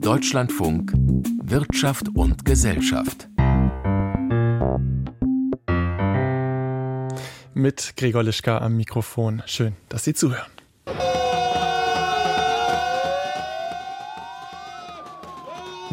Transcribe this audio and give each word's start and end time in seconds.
Deutschlandfunk 0.00 0.92
Wirtschaft 1.42 2.08
und 2.14 2.44
Gesellschaft. 2.44 3.28
Mit 7.54 7.94
Gregor 7.96 8.22
Lischka 8.22 8.58
am 8.58 8.76
Mikrofon. 8.76 9.42
Schön, 9.46 9.74
dass 9.88 10.04
Sie 10.04 10.14
zuhören. 10.14 10.53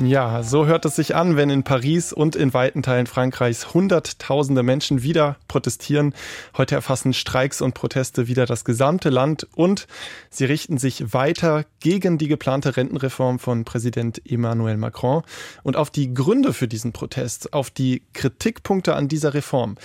Ja, 0.04 0.42
so 0.42 0.66
hört 0.66 0.86
es 0.86 0.96
sich 0.96 1.14
an, 1.14 1.36
wenn 1.36 1.52
in 1.52 1.62
Paris 1.62 2.12
und 2.12 2.36
in 2.36 2.56
weiten 2.56 2.82
Teilen 2.82 3.06
Frankreichs 3.06 3.76
Hunderttausende 3.76 4.64
Menschen 4.64 5.04
wieder 5.04 5.38
protestieren. 5.48 6.16
Heute 6.58 6.74
erfassen 6.74 7.14
Streiks 7.14 7.62
und 7.62 7.76
Proteste 7.76 8.28
wieder 8.28 8.48
das 8.48 8.66
gesamte 8.66 9.12
Land 9.12 9.48
und 9.54 9.86
sie 10.32 10.46
richten 10.46 10.80
sich 10.80 11.14
weiter 11.14 11.66
gegen 11.82 12.18
die 12.18 12.28
geplante 12.28 12.78
Rentenreform 12.78 13.38
von 13.38 13.64
Präsident 13.64 14.20
Emmanuel 14.26 14.78
Macron 14.78 15.22
und 15.62 15.76
auf 15.76 15.92
die 15.92 16.16
Gründe 16.16 16.54
für 16.54 16.68
diesen 16.68 16.94
Protest, 16.94 17.54
auf 17.54 17.70
die 17.70 18.02
Kritikpunkte 18.14 18.96
an 18.96 19.08
dieser 19.08 19.36
Reform. 19.36 19.76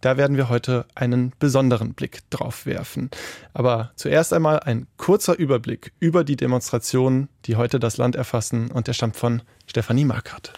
Da 0.00 0.16
werden 0.16 0.36
wir 0.36 0.48
heute 0.48 0.86
einen 0.94 1.32
besonderen 1.38 1.94
Blick 1.94 2.28
drauf 2.30 2.66
werfen. 2.66 3.10
Aber 3.54 3.92
zuerst 3.96 4.32
einmal 4.32 4.60
ein 4.60 4.86
kurzer 4.96 5.38
Überblick 5.38 5.92
über 6.00 6.24
die 6.24 6.36
Demonstrationen, 6.36 7.28
die 7.44 7.56
heute 7.56 7.78
das 7.78 7.96
Land 7.96 8.16
erfassen 8.16 8.70
und 8.70 8.86
der 8.86 8.92
stammt 8.92 9.16
von 9.16 9.42
Stefanie 9.66 10.04
Markert. 10.04 10.52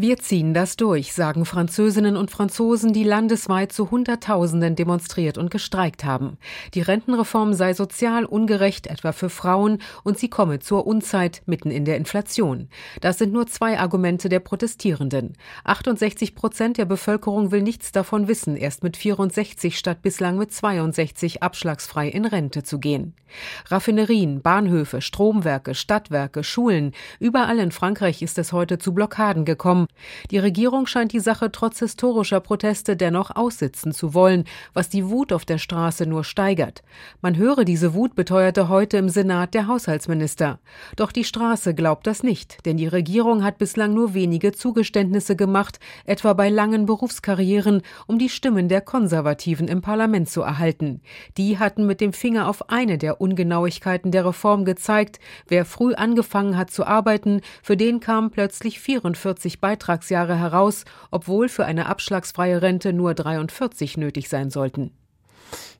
Wir 0.00 0.16
ziehen 0.16 0.54
das 0.54 0.76
durch, 0.76 1.12
sagen 1.12 1.44
Französinnen 1.44 2.16
und 2.16 2.30
Franzosen, 2.30 2.92
die 2.92 3.02
landesweit 3.02 3.72
zu 3.72 3.90
Hunderttausenden 3.90 4.76
demonstriert 4.76 5.36
und 5.38 5.50
gestreikt 5.50 6.04
haben. 6.04 6.38
Die 6.74 6.82
Rentenreform 6.82 7.52
sei 7.52 7.74
sozial 7.74 8.24
ungerecht, 8.24 8.86
etwa 8.86 9.10
für 9.10 9.28
Frauen, 9.28 9.78
und 10.04 10.16
sie 10.16 10.30
komme 10.30 10.60
zur 10.60 10.86
Unzeit 10.86 11.42
mitten 11.46 11.72
in 11.72 11.84
der 11.84 11.96
Inflation. 11.96 12.68
Das 13.00 13.18
sind 13.18 13.32
nur 13.32 13.48
zwei 13.48 13.80
Argumente 13.80 14.28
der 14.28 14.38
Protestierenden. 14.38 15.32
68 15.64 16.36
Prozent 16.36 16.78
der 16.78 16.84
Bevölkerung 16.84 17.50
will 17.50 17.62
nichts 17.62 17.90
davon 17.90 18.28
wissen, 18.28 18.56
erst 18.56 18.84
mit 18.84 18.96
64 18.96 19.76
statt 19.76 20.00
bislang 20.00 20.38
mit 20.38 20.52
62 20.52 21.42
abschlagsfrei 21.42 22.06
in 22.06 22.24
Rente 22.24 22.62
zu 22.62 22.78
gehen. 22.78 23.14
Raffinerien, 23.66 24.42
Bahnhöfe, 24.42 25.00
Stromwerke, 25.00 25.74
Stadtwerke, 25.74 26.44
Schulen, 26.44 26.92
überall 27.18 27.58
in 27.58 27.72
Frankreich 27.72 28.22
ist 28.22 28.38
es 28.38 28.52
heute 28.52 28.78
zu 28.78 28.94
Blockaden 28.94 29.44
gekommen. 29.44 29.87
Die 30.30 30.38
Regierung 30.38 30.86
scheint 30.86 31.12
die 31.12 31.20
Sache 31.20 31.50
trotz 31.50 31.78
historischer 31.80 32.40
Proteste 32.40 32.96
dennoch 32.96 33.34
aussitzen 33.34 33.92
zu 33.92 34.14
wollen, 34.14 34.44
was 34.74 34.88
die 34.88 35.08
Wut 35.08 35.32
auf 35.32 35.44
der 35.44 35.58
Straße 35.58 36.06
nur 36.06 36.24
steigert. 36.24 36.82
Man 37.20 37.36
höre 37.36 37.64
diese 37.64 37.94
Wut, 37.94 38.14
beteuerte 38.14 38.68
heute 38.68 38.96
im 38.96 39.08
Senat 39.08 39.54
der 39.54 39.66
Haushaltsminister. 39.66 40.58
Doch 40.96 41.12
die 41.12 41.24
Straße 41.24 41.74
glaubt 41.74 42.06
das 42.06 42.22
nicht, 42.22 42.64
denn 42.66 42.76
die 42.76 42.86
Regierung 42.86 43.44
hat 43.44 43.58
bislang 43.58 43.94
nur 43.94 44.14
wenige 44.14 44.52
Zugeständnisse 44.52 45.36
gemacht, 45.36 45.80
etwa 46.04 46.32
bei 46.32 46.48
langen 46.48 46.86
Berufskarrieren, 46.86 47.82
um 48.06 48.18
die 48.18 48.28
Stimmen 48.28 48.68
der 48.68 48.80
Konservativen 48.80 49.68
im 49.68 49.80
Parlament 49.80 50.28
zu 50.28 50.42
erhalten. 50.42 51.00
Die 51.36 51.58
hatten 51.58 51.86
mit 51.86 52.00
dem 52.00 52.12
Finger 52.12 52.48
auf 52.48 52.70
eine 52.70 52.98
der 52.98 53.20
Ungenauigkeiten 53.20 54.10
der 54.10 54.26
Reform 54.26 54.64
gezeigt. 54.64 55.18
Wer 55.46 55.64
früh 55.64 55.94
angefangen 55.94 56.56
hat 56.56 56.70
zu 56.70 56.86
arbeiten, 56.86 57.40
für 57.62 57.76
den 57.76 58.00
kamen 58.00 58.30
plötzlich 58.30 58.80
44 58.80 59.60
Beiträge 59.60 59.77
Beitragsjahre 59.78 60.36
heraus, 60.36 60.84
obwohl 61.10 61.48
für 61.48 61.64
eine 61.64 61.86
abschlagsfreie 61.86 62.60
Rente 62.62 62.92
nur 62.92 63.14
43 63.14 63.96
nötig 63.96 64.28
sein 64.28 64.50
sollten. 64.50 64.90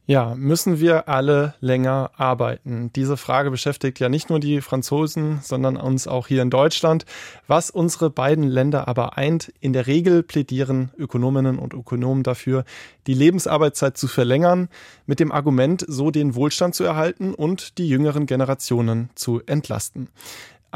Ja, 0.07 0.35
müssen 0.35 0.81
wir 0.81 1.07
alle 1.07 1.53
länger 1.61 2.13
arbeiten? 2.17 2.91
Diese 2.97 3.19
Frage 3.19 3.51
beschäftigt 3.51 4.01
ja 4.01 4.09
nicht 4.09 4.31
nur 4.31 4.41
die 4.41 4.63
Franzosen, 4.63 5.41
sondern 5.43 5.77
uns 5.77 6.09
auch 6.09 6.29
hier 6.29 6.41
in 6.41 6.49
Deutschland. 6.49 7.05
Was 7.47 7.69
unsere 7.69 8.09
beiden 8.09 8.45
Länder 8.45 8.89
aber 8.89 9.19
eint, 9.19 9.53
in 9.61 9.75
der 9.75 9.87
Regel 9.87 10.23
plädieren 10.23 10.93
Ökonominnen 10.97 11.59
und 11.59 11.75
Ökonomen 11.75 12.23
dafür, 12.23 12.65
die 13.07 13.13
Lebensarbeitszeit 13.13 13.99
zu 13.99 14.09
verlängern, 14.09 14.71
mit 15.05 15.21
dem 15.21 15.31
Argument, 15.31 15.85
so 15.87 16.11
den 16.11 16.35
Wohlstand 16.35 16.75
zu 16.75 16.85
erhalten 16.85 17.35
und 17.35 17.77
die 17.77 17.87
jüngeren 17.87 18.25
Generationen 18.25 19.11
zu 19.15 19.43
entlasten. 19.45 20.09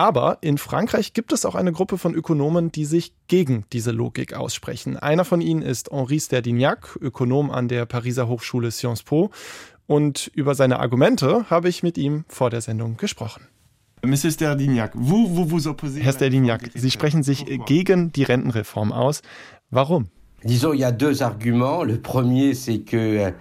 Aber 0.02 0.38
in 0.40 0.58
Frankreich 0.58 1.12
gibt 1.12 1.32
es 1.32 1.44
auch 1.44 1.54
eine 1.54 1.70
Gruppe 1.70 1.96
von 1.96 2.12
Ökonomen, 2.12 2.72
die 2.72 2.86
sich 2.86 3.12
gegen 3.28 3.66
diese 3.72 3.92
Logik 3.92 4.34
aussprechen. 4.34 4.96
Einer 4.96 5.24
von 5.24 5.40
ihnen 5.40 5.62
ist 5.62 5.92
Henri 5.92 6.18
Sterdignac, 6.18 6.98
Ökonom 7.00 7.52
an 7.52 7.68
der 7.68 7.86
Pariser 7.86 8.26
Hochschule 8.26 8.72
Sciences 8.72 9.04
Po. 9.04 9.30
Und 9.86 10.28
über 10.34 10.56
seine 10.56 10.80
Argumente 10.80 11.48
habe 11.50 11.68
ich 11.68 11.84
mit 11.84 11.98
ihm 11.98 12.24
vor 12.26 12.50
der 12.50 12.62
Sendung 12.62 12.96
gesprochen. 12.96 13.46
Monsieur 14.04 14.32
Sterdignac, 14.32 14.90
vous, 14.96 15.36
vous 15.36 15.48
vous 15.48 15.68
opposez 15.68 16.02
Herr 16.02 16.14
Sterdignac, 16.14 16.70
Sie 16.74 16.90
sprechen 16.90 17.22
sich 17.22 17.46
gegen 17.66 18.10
die 18.10 18.24
Rentenreform 18.24 18.90
aus. 18.90 19.22
Warum? 19.70 20.08
Disons, 20.42 20.72
il 20.72 20.80
y 20.80 20.84
a 20.84 20.90
deux 20.90 21.22
arguments. 21.22 21.84
Le 21.84 22.02
premier, 22.02 22.54
c'est 22.54 22.80
que 22.80 23.32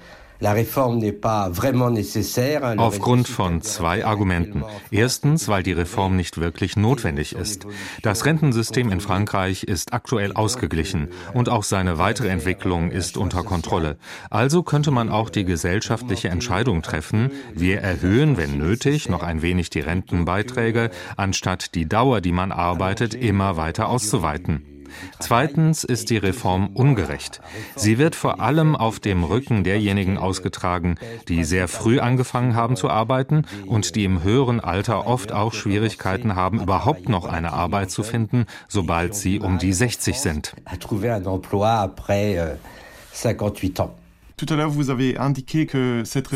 Aufgrund 2.79 3.27
von 3.27 3.61
zwei 3.61 4.03
Argumenten. 4.05 4.63
Erstens, 4.89 5.47
weil 5.47 5.61
die 5.61 5.71
Reform 5.71 6.15
nicht 6.15 6.39
wirklich 6.39 6.75
notwendig 6.75 7.35
ist. 7.35 7.67
Das 8.01 8.25
Rentensystem 8.25 8.91
in 8.91 9.01
Frankreich 9.01 9.63
ist 9.63 9.93
aktuell 9.93 10.33
ausgeglichen 10.33 11.09
und 11.35 11.49
auch 11.49 11.63
seine 11.63 11.99
weitere 11.99 12.29
Entwicklung 12.29 12.89
ist 12.89 13.17
unter 13.17 13.43
Kontrolle. 13.43 13.97
Also 14.31 14.63
könnte 14.63 14.89
man 14.89 15.09
auch 15.09 15.29
die 15.29 15.45
gesellschaftliche 15.45 16.29
Entscheidung 16.29 16.81
treffen, 16.81 17.31
wir 17.53 17.81
erhöhen, 17.81 18.35
wenn 18.37 18.57
nötig, 18.57 19.09
noch 19.09 19.21
ein 19.21 19.43
wenig 19.43 19.69
die 19.69 19.81
Rentenbeiträge, 19.81 20.89
anstatt 21.17 21.75
die 21.75 21.87
Dauer, 21.87 22.19
die 22.19 22.31
man 22.31 22.51
arbeitet, 22.51 23.13
immer 23.13 23.57
weiter 23.57 23.89
auszuweiten. 23.89 24.70
Zweitens 25.19 25.83
ist 25.83 26.09
die 26.09 26.17
Reform 26.17 26.69
ungerecht. 26.73 27.41
Sie 27.75 27.97
wird 27.97 28.15
vor 28.15 28.39
allem 28.39 28.75
auf 28.75 28.99
dem 28.99 29.23
Rücken 29.23 29.63
derjenigen 29.63 30.17
ausgetragen, 30.17 30.95
die 31.27 31.43
sehr 31.43 31.67
früh 31.67 31.99
angefangen 31.99 32.55
haben 32.55 32.75
zu 32.75 32.89
arbeiten 32.89 33.45
und 33.65 33.95
die 33.95 34.03
im 34.03 34.23
höheren 34.23 34.59
Alter 34.59 35.07
oft 35.07 35.31
auch 35.31 35.53
Schwierigkeiten 35.53 36.35
haben, 36.35 36.61
überhaupt 36.61 37.09
noch 37.09 37.25
eine 37.25 37.53
Arbeit 37.53 37.91
zu 37.91 38.03
finden, 38.03 38.45
sobald 38.67 39.15
sie 39.15 39.39
um 39.39 39.57
die 39.57 39.73
60 39.73 40.19
sind. 40.19 40.55
58 43.13 43.79
ans. 43.79 44.00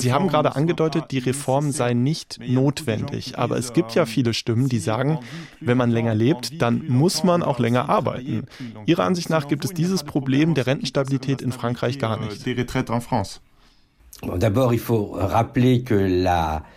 Sie 0.01 0.13
haben 0.13 0.27
gerade 0.27 0.55
angedeutet, 0.55 1.05
die 1.11 1.19
Reform 1.19 1.71
sei 1.71 1.93
nicht 1.93 2.39
notwendig. 2.45 3.37
Aber 3.37 3.57
es 3.57 3.73
gibt 3.73 3.95
ja 3.95 4.05
viele 4.05 4.33
Stimmen, 4.33 4.69
die 4.69 4.79
sagen, 4.79 5.19
wenn 5.59 5.77
man 5.77 5.91
länger 5.91 6.15
lebt, 6.15 6.61
dann 6.61 6.85
muss 6.87 7.23
man 7.23 7.43
auch 7.43 7.59
länger 7.59 7.89
arbeiten. 7.89 8.45
Ihrer 8.85 9.03
Ansicht 9.03 9.29
nach 9.29 9.47
gibt 9.47 9.65
es 9.65 9.73
dieses 9.73 10.03
Problem 10.03 10.53
der 10.53 10.67
Rentenstabilität 10.67 11.41
in 11.41 11.51
Frankreich 11.51 11.99
gar 11.99 12.19
nicht. 12.19 12.45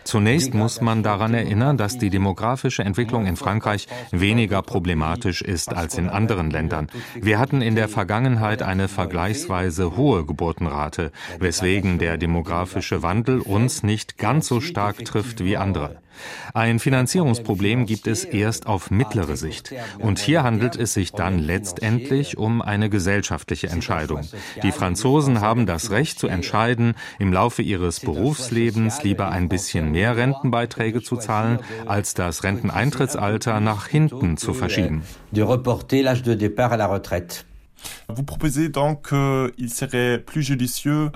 Zunächst 0.05 0.55
muss 0.55 0.81
man 0.81 1.03
daran 1.03 1.35
erinnern, 1.35 1.77
dass 1.77 1.99
die 1.99 2.11
demografische 2.11 2.83
Entwicklung 2.83 3.27
in 3.27 3.37
Frankreich 3.37 3.87
weniger 4.11 4.63
problematisch 4.63 5.43
ist 5.43 5.75
als 5.75 5.99
in 5.99 6.09
anderen 6.09 6.51
Ländern. 6.51 6.89
Wir 7.15 7.39
hatten 7.39 7.63
in 7.63 7.75
der 7.75 7.89
Vergangenheit 7.89 8.63
eine 8.63 8.89
vergleichsweise 8.89 9.97
hohe 9.97 10.25
Geburtenrate, 10.25 11.13
weswegen 11.39 11.99
der 11.99 12.17
demografische 12.17 13.03
Wandel 13.03 13.41
uns 13.41 13.83
nicht 13.83 14.19
ganz 14.19 14.49
so 14.49 14.61
stark 14.61 15.05
trifft 15.05 15.45
wie 15.45 15.57
andere. 15.57 15.97
Ein 16.55 16.79
Finanzierungsproblem 16.79 17.87
gibt 17.87 18.07
es 18.07 18.25
erst 18.25 18.67
auf 18.67 18.91
mittlere 18.91 19.37
Sicht. 19.37 19.73
Und 19.99 20.19
hier 20.19 20.43
handelt 20.43 20.77
es 20.77 20.95
sich 20.95 21.13
dann 21.13 21.39
letztendlich 21.39 22.39
um 22.39 22.63
eine 22.63 22.91
gesellschaftliche 22.91 23.69
Entscheidung. 23.69 24.21
Die 24.63 24.73
Franzosen 24.73 25.41
haben 25.41 25.67
das 25.67 25.91
Recht 25.91 26.19
zu 26.19 26.29
entscheiden, 26.29 26.95
im 27.19 27.33
Laufe 27.33 27.63
ihres 27.63 28.01
Berufslebens 28.01 29.03
lieber 29.03 29.31
ein 29.31 29.49
bisschen 29.49 29.91
mehr 29.91 30.17
Rentenbeiträge 30.17 31.03
zu 31.03 31.17
zahlen, 31.17 31.59
als 31.87 32.15
das 32.15 32.45
Renteneintrittsalter 32.45 33.61
nach 33.61 33.87
hinten 33.87 34.37
zu 34.37 34.55
verschieben. 34.55 35.03
De 35.31 35.45
reporter 35.45 36.03
l'âge 36.03 36.23
de 36.23 36.35
départ 36.35 36.73
à 36.73 36.77
la 36.77 36.87
retraite. 36.87 37.48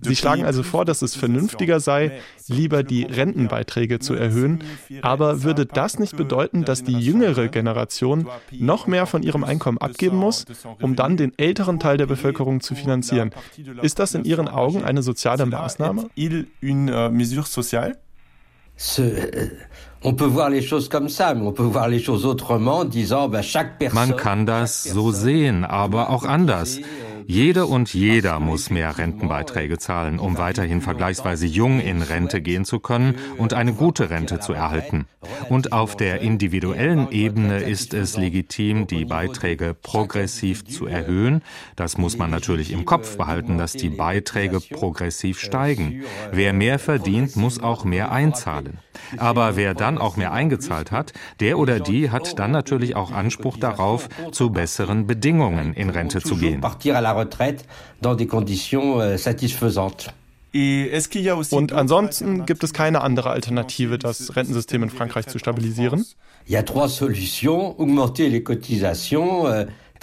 Sie 0.03 0.17
schlagen 0.17 0.45
also 0.45 0.63
vor, 0.63 0.85
dass 0.85 1.03
es 1.03 1.17
vernünftiger 1.17 1.81
sei, 1.81 2.21
lieber 2.49 2.83
die 2.83 3.05
Rentenbeiträge 3.05 3.99
zu 3.99 4.15
erhöhen. 4.15 4.63
Aber 5.03 5.43
würde 5.43 5.67
das 5.67 5.99
nicht 5.99 6.17
bedeuten, 6.17 6.65
dass 6.65 6.85
die 6.85 6.99
jüngere 6.99 7.49
Generation 7.49 8.29
noch 8.51 8.87
mehr 8.87 9.07
von 9.07 9.23
ihrem 9.23 9.45
Einkommen 9.45 9.79
abgeben 9.79 10.17
muss, 10.17 10.45
um 10.81 10.97
dann 10.97 11.17
den 11.17 11.37
älteren 11.39 11.81
Teil 11.81 11.97
der 11.97 12.07
Bevölkerung 12.07 12.61
zu 12.61 12.75
finanzieren? 12.75 13.31
Ist 13.83 13.99
das 13.99 14.15
in 14.15 14.25
Ihren 14.25 14.49
Augen 14.49 14.85
eine 14.85 15.03
soziale 15.03 15.47
Maßnahme? 15.47 16.11
Man 23.95 24.17
kann 24.17 24.47
das 24.47 24.83
so 24.83 25.13
sehen, 25.13 25.65
aber 25.65 26.11
auch 26.11 26.25
anders. 26.25 26.79
Jede 27.27 27.67
und 27.67 27.93
jeder 27.95 28.41
muss 28.41 28.71
mehr 28.71 28.99
Rentenbeiträge 28.99 29.79
zahlen, 29.79 30.19
um 30.19 30.39
weiterhin 30.39 30.81
vergleichsweise 30.81 31.47
jung 31.47 31.81
in 31.81 32.03
Rente 32.03 32.41
gehen 32.41 32.65
zu 32.65 32.81
können 32.81 33.17
und 33.39 33.55
eine 33.55 33.73
gute 33.73 34.11
Rente 34.11 34.41
zu 34.41 34.53
erhalten. 34.53 35.07
Und 35.49 35.73
auf 35.73 35.97
der 35.97 36.21
individuellen 36.21 37.11
Ebene 37.11 37.61
ist 37.61 37.95
es 37.95 38.17
legitim, 38.17 38.87
die 38.87 39.05
Beiträge 39.05 39.75
progressiv 39.75 40.65
zu 40.65 40.87
erhöhen. 40.87 41.43
Das 41.77 41.99
muss 41.99 42.19
man 42.19 42.31
natürlich 42.31 42.73
im 42.73 42.85
Kopf 42.85 43.17
behalten, 43.17 43.59
dass 43.59 43.73
die 43.73 43.91
Beiträge 43.91 44.61
progressiv 44.61 45.41
steigen. 45.41 46.03
Wer 46.33 46.53
mehr 46.53 46.79
verdient, 46.79 47.37
muss 47.37 47.61
auch 47.61 47.85
mehr 47.85 48.13
einzahlen. 48.13 48.79
Aber 49.17 49.57
wer 49.57 49.75
dann 49.75 49.99
auch 49.99 50.17
mehr 50.17 50.33
eingezahlt 50.33 50.91
hat, 50.91 51.13
der 51.41 51.59
oder 51.59 51.81
die 51.81 52.11
hat 52.11 52.39
dann 52.39 52.51
natürlich 52.51 52.97
auch 52.97 53.11
Anspruch 53.13 53.57
darauf, 53.57 54.09
zu 54.33 54.51
besseren 54.51 55.07
Bedingungen 55.07 55.75
in 55.75 55.91
Rente 55.91 56.21
zu 56.21 56.37
gehen. 56.37 56.61
Und 61.51 61.73
ansonsten 61.73 62.45
gibt 62.45 62.63
es 62.63 62.73
keine 62.75 63.01
andere 63.01 63.31
Alternative, 63.31 63.99
das 63.99 64.37
Rentensystem 64.37 64.83
in 64.83 64.91
Frankreich 64.91 65.27
zu 65.27 65.39
stabilisieren? 65.39 66.05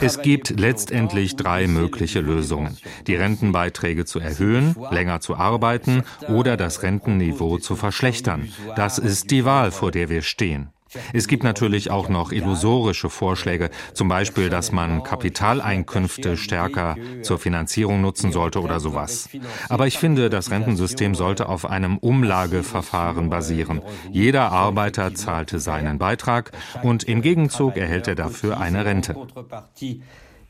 Es 0.01 0.21
gibt 0.21 0.59
letztendlich 0.59 1.35
drei 1.35 1.67
mögliche 1.67 2.21
Lösungen. 2.21 2.77
Die 3.07 3.15
Rentenbeiträge 3.15 4.05
zu 4.05 4.19
erhöhen, 4.19 4.75
länger 4.91 5.19
zu 5.19 5.35
arbeiten 5.35 6.03
oder 6.27 6.57
das 6.57 6.83
Rentenniveau 6.83 7.57
zu 7.57 7.75
verschlechtern. 7.75 8.51
Das 8.75 8.97
ist 8.97 9.31
die 9.31 9.45
Wahl, 9.45 9.71
vor 9.71 9.91
der 9.91 10.09
wir 10.09 10.21
stehen. 10.21 10.69
Es 11.13 11.27
gibt 11.27 11.43
natürlich 11.43 11.91
auch 11.91 12.09
noch 12.09 12.31
illusorische 12.31 13.09
Vorschläge, 13.09 13.69
zum 13.93 14.07
Beispiel, 14.07 14.49
dass 14.49 14.71
man 14.71 15.03
Kapitaleinkünfte 15.03 16.37
stärker 16.37 16.95
zur 17.21 17.37
Finanzierung 17.37 18.01
nutzen 18.01 18.31
sollte 18.31 18.61
oder 18.61 18.79
sowas. 18.79 19.29
Aber 19.69 19.87
ich 19.87 19.97
finde, 19.97 20.29
das 20.29 20.51
Rentensystem 20.51 21.15
sollte 21.15 21.49
auf 21.49 21.65
einem 21.65 21.97
Umlageverfahren 21.97 23.29
basieren. 23.29 23.81
Jeder 24.11 24.51
Arbeiter 24.51 25.13
zahlte 25.13 25.59
seinen 25.59 25.97
Beitrag 25.97 26.51
und 26.83 27.03
im 27.03 27.21
Gegenzug 27.21 27.77
erhält 27.77 28.07
er 28.07 28.15
dafür 28.15 28.59
eine 28.59 28.85
Rente. 28.85 29.15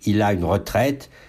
En 0.05 0.21
Allemagne, 0.21 0.45
on 0.45 0.53
a 0.53 1.28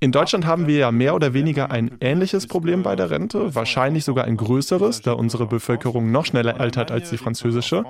in 0.00 0.12
Deutschland 0.12 0.46
haben 0.46 0.66
wir 0.66 0.78
ja 0.78 0.92
mehr 0.92 1.14
oder 1.14 1.34
weniger 1.34 1.70
ein 1.70 1.96
ähnliches 2.00 2.46
Problem 2.46 2.82
bei 2.82 2.94
der 2.94 3.10
Rente, 3.10 3.54
wahrscheinlich 3.54 4.04
sogar 4.04 4.24
ein 4.24 4.36
größeres, 4.36 5.02
da 5.02 5.12
unsere 5.12 5.46
Bevölkerung 5.46 6.12
noch 6.12 6.26
schneller 6.26 6.60
altert 6.60 6.90
als 6.90 7.10
die 7.10 7.18
französische. 7.18 7.84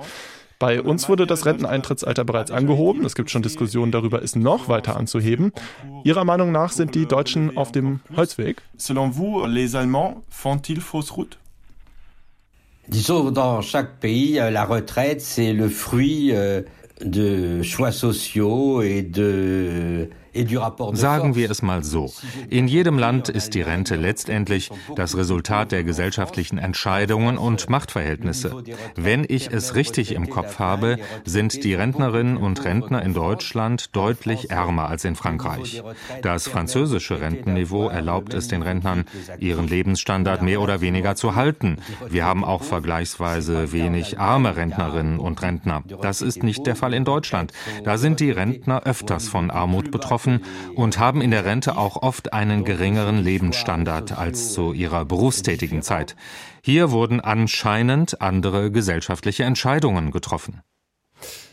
Bei 0.59 0.81
uns 0.81 1.07
wurde 1.07 1.25
das 1.25 1.45
Renteneintrittsalter 1.45 2.25
bereits 2.25 2.51
angehoben. 2.51 3.05
Es 3.05 3.15
gibt 3.15 3.31
schon 3.31 3.41
Diskussionen 3.41 3.93
darüber, 3.93 4.21
es 4.21 4.35
noch 4.35 4.67
weiter 4.67 4.97
anzuheben. 4.97 5.53
Ihrer 6.03 6.25
Meinung 6.25 6.51
nach 6.51 6.71
sind 6.71 6.95
die 6.95 7.05
Deutschen 7.05 7.55
auf 7.55 7.71
dem 7.71 8.01
Holzweg? 8.13 8.61
Selon 8.75 9.15
vous, 9.15 9.45
les 9.47 9.75
Allemands 9.75 10.17
font-ils 10.29 10.81
fausse 10.81 11.15
route? 11.15 11.37
Disons, 12.87 13.31
dans 13.31 13.61
chaque 13.61 13.99
pays, 13.99 14.39
euh, 14.39 14.49
la 14.49 14.65
retraite, 14.65 15.21
c'est 15.21 15.53
le 15.53 15.69
fruit 15.69 16.31
euh, 16.33 16.63
de 17.05 17.61
choix 17.61 17.91
sociaux 17.91 18.81
et 18.81 19.03
de 19.03 20.09
Sagen 20.93 21.35
wir 21.35 21.51
es 21.51 21.61
mal 21.61 21.83
so. 21.83 22.11
In 22.49 22.67
jedem 22.67 22.97
Land 22.97 23.29
ist 23.29 23.53
die 23.53 23.61
Rente 23.61 23.95
letztendlich 23.95 24.69
das 24.95 25.17
Resultat 25.17 25.71
der 25.71 25.83
gesellschaftlichen 25.83 26.57
Entscheidungen 26.57 27.37
und 27.37 27.69
Machtverhältnisse. 27.69 28.63
Wenn 28.95 29.25
ich 29.27 29.51
es 29.51 29.75
richtig 29.75 30.13
im 30.13 30.29
Kopf 30.29 30.59
habe, 30.59 30.97
sind 31.25 31.63
die 31.63 31.73
Rentnerinnen 31.73 32.37
und 32.37 32.63
Rentner 32.63 33.01
in 33.01 33.13
Deutschland 33.13 33.95
deutlich 33.95 34.51
ärmer 34.51 34.89
als 34.89 35.05
in 35.05 35.15
Frankreich. 35.15 35.83
Das 36.21 36.47
französische 36.47 37.21
Rentenniveau 37.21 37.89
erlaubt 37.89 38.33
es 38.33 38.47
den 38.47 38.61
Rentnern, 38.61 39.05
ihren 39.39 39.67
Lebensstandard 39.67 40.41
mehr 40.41 40.61
oder 40.61 40.81
weniger 40.81 41.15
zu 41.15 41.35
halten. 41.35 41.77
Wir 42.09 42.25
haben 42.25 42.43
auch 42.43 42.63
vergleichsweise 42.63 43.71
wenig 43.71 44.19
arme 44.19 44.55
Rentnerinnen 44.55 45.19
und 45.19 45.41
Rentner. 45.41 45.83
Das 46.01 46.21
ist 46.21 46.43
nicht 46.43 46.65
der 46.65 46.75
Fall 46.75 46.93
in 46.93 47.05
Deutschland. 47.05 47.51
Da 47.83 47.97
sind 47.97 48.19
die 48.19 48.31
Rentner 48.31 48.83
öfters 48.83 49.27
von 49.27 49.51
Armut 49.51 49.91
betroffen 49.91 50.28
arbeiten 50.29 50.75
und 50.75 50.99
haben 50.99 51.21
in 51.21 51.31
der 51.31 51.45
Rente 51.45 51.77
auch 51.77 51.97
oft 51.97 52.33
einen 52.33 52.63
geringeren 52.63 53.17
Lebensstandard 53.23 54.17
als 54.17 54.53
zu 54.53 54.73
ihrer 54.73 55.05
berufstätigen 55.05 55.81
Zeit. 55.81 56.15
Hier 56.61 56.91
wurden 56.91 57.19
anscheinend 57.19 58.21
andere 58.21 58.71
gesellschaftliche 58.71 59.43
Entscheidungen 59.43 60.11
getroffen. 60.11 60.61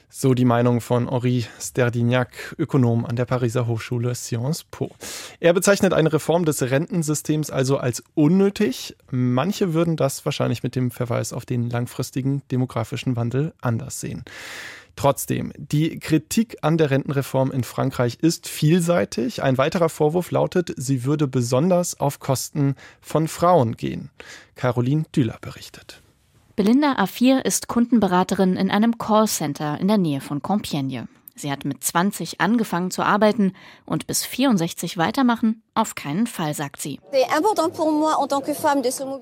So 0.09 0.33
die 0.33 0.47
Meinung 0.47 0.81
von 0.81 1.11
Henri 1.11 1.45
Sterdignac, 1.61 2.55
Ökonom 2.59 3.05
an 3.05 3.17
der 3.17 3.27
Pariser 3.27 3.67
Hochschule 3.67 4.15
Sciences 4.15 4.65
Po. 4.65 4.91
Er 5.41 5.53
bezeichnet 5.53 5.93
eine 5.93 6.11
Reform 6.11 6.47
des 6.47 6.63
Rentensystems 6.63 7.51
also 7.51 7.77
als 7.77 8.03
unnötig. 8.15 8.97
Manche 9.11 9.75
würden 9.75 9.97
das 9.97 10.25
wahrscheinlich 10.25 10.63
mit 10.63 10.75
dem 10.75 10.91
Verweis 10.91 11.35
auf 11.35 11.45
den 11.45 11.69
langfristigen 11.69 12.41
demografischen 12.51 13.15
Wandel 13.17 13.53
anders 13.61 14.01
sehen. 14.01 14.25
Trotzdem, 14.97 15.53
die 15.59 15.99
Kritik 15.99 16.57
an 16.63 16.79
der 16.79 16.91
Rentenreform 16.91 17.51
in 17.53 17.65
Frankreich 17.65 18.19
ist 18.23 18.49
vielseitig. 18.49 19.43
Ein 19.43 19.59
weiterer 19.59 19.91
Vorwurf 19.91 20.31
lautet, 20.31 20.73
sie 20.77 21.05
würde 21.05 21.29
besonders 21.29 22.01
auf 22.01 22.19
Kosten 22.19 22.75
von 23.03 23.29
Frauen 23.29 23.77
gehen. 23.77 24.11
Caroline 24.55 25.05
Düller 25.15 25.37
berichtet. 25.43 26.03
Belinda 26.57 26.95
Afir 26.95 27.45
ist 27.45 27.69
Kundenberaterin 27.69 28.57
in 28.57 28.71
einem 28.71 28.97
Callcenter 28.97 29.79
in 29.79 29.89
der 29.89 29.99
Nähe 29.99 30.23
von 30.23 30.41
Compiègne. 30.41 31.07
Sie 31.35 31.53
hat 31.53 31.67
mit 31.67 31.85
20 31.85 32.41
angefangen 32.41 32.91
zu 32.91 33.03
arbeiten 33.03 33.53
und 33.85 34.07
bis 34.07 34.25
64 34.25 34.97
weitermachen? 34.97 35.63
Auf 35.77 35.95
keinen 35.95 36.27
Fall, 36.27 36.55
sagt 36.55 36.81
sie. 36.81 36.99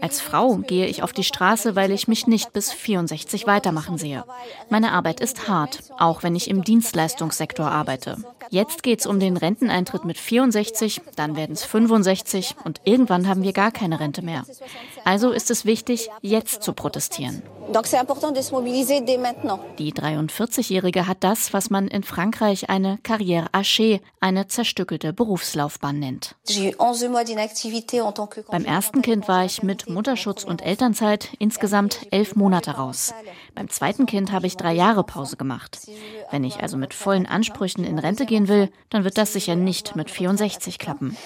Als 0.01 0.21
Frau 0.21 0.57
gehe 0.59 0.87
ich 0.87 1.03
auf 1.03 1.13
die 1.13 1.25
Straße, 1.25 1.75
weil 1.75 1.91
ich 1.91 2.07
mich 2.07 2.29
nicht 2.29 2.53
bis 2.53 2.71
64 2.71 3.49
weitermachen 3.49 3.99
sehe. 3.99 4.25
Meine 4.71 4.93
Arbeit 4.93 5.19
ist 5.19 5.49
hart, 5.49 5.81
auch 5.99 6.23
wenn 6.23 6.37
ich 6.37 6.49
im 6.49 6.63
Dienstleistungssektor 6.63 7.67
arbeite. 7.67 8.19
Jetzt 8.51 8.85
geht 8.85 9.01
es 9.01 9.07
um 9.07 9.19
den 9.19 9.37
Renteneintritt 9.37 10.05
mit 10.05 10.17
64, 10.17 11.01
dann 11.17 11.35
werden 11.35 11.55
es 11.55 11.65
65 11.65 12.55
und 12.63 12.81
irgendwann 12.85 13.27
haben 13.27 13.43
wir 13.43 13.53
gar 13.53 13.73
keine 13.73 13.99
Rente 13.99 14.23
mehr. 14.23 14.45
Also 15.05 15.33
ist 15.33 15.51
es 15.51 15.65
wichtig, 15.65 16.09
jetzt 16.21 16.63
zu 16.63 16.73
protestieren. 16.73 17.43
Die 19.79 19.93
43-Jährige 19.93 21.07
hat 21.07 21.17
das, 21.21 21.53
was 21.53 21.71
man 21.71 21.89
in 21.89 22.03
Frankreich 22.03 22.69
eine 22.69 22.99
Carrière 23.03 23.51
hachée, 23.53 24.01
eine 24.21 24.47
zerstückelte 24.47 25.13
Berufslaufbahn 25.13 25.99
nennt. 25.99 26.37
Beim 28.51 28.65
ersten 28.67 29.01
Kind 29.01 29.29
war 29.29 29.47
ich 29.47 29.63
mit 29.63 29.89
Mutterschutz 29.89 30.45
und 30.45 30.61
Elternzeit 30.61 31.31
insgesamt 31.39 32.07
elf 32.11 32.37
Monate 32.37 32.73
raus. 32.73 33.15
Beim 33.55 33.71
zweiten 33.71 34.05
Kind 34.05 34.31
habe 34.31 34.47
ich 34.47 34.59
drei 34.59 34.75
Jahre 34.75 35.05
Pause 35.05 35.39
gemacht. 35.39 35.79
Wenn 36.31 36.45
ich 36.45 36.61
also 36.61 36.77
mit 36.77 36.93
vollen 36.93 37.25
Ansprüchen 37.25 37.85
in 37.85 37.99
Rente 37.99 38.27
gehen 38.27 38.47
will, 38.49 38.69
dann 38.91 39.05
wird 39.05 39.17
das 39.17 39.33
sicher 39.33 39.57
nicht 39.57 39.97
mit 39.97 40.11
64 40.11 40.79
klappen. 40.79 41.17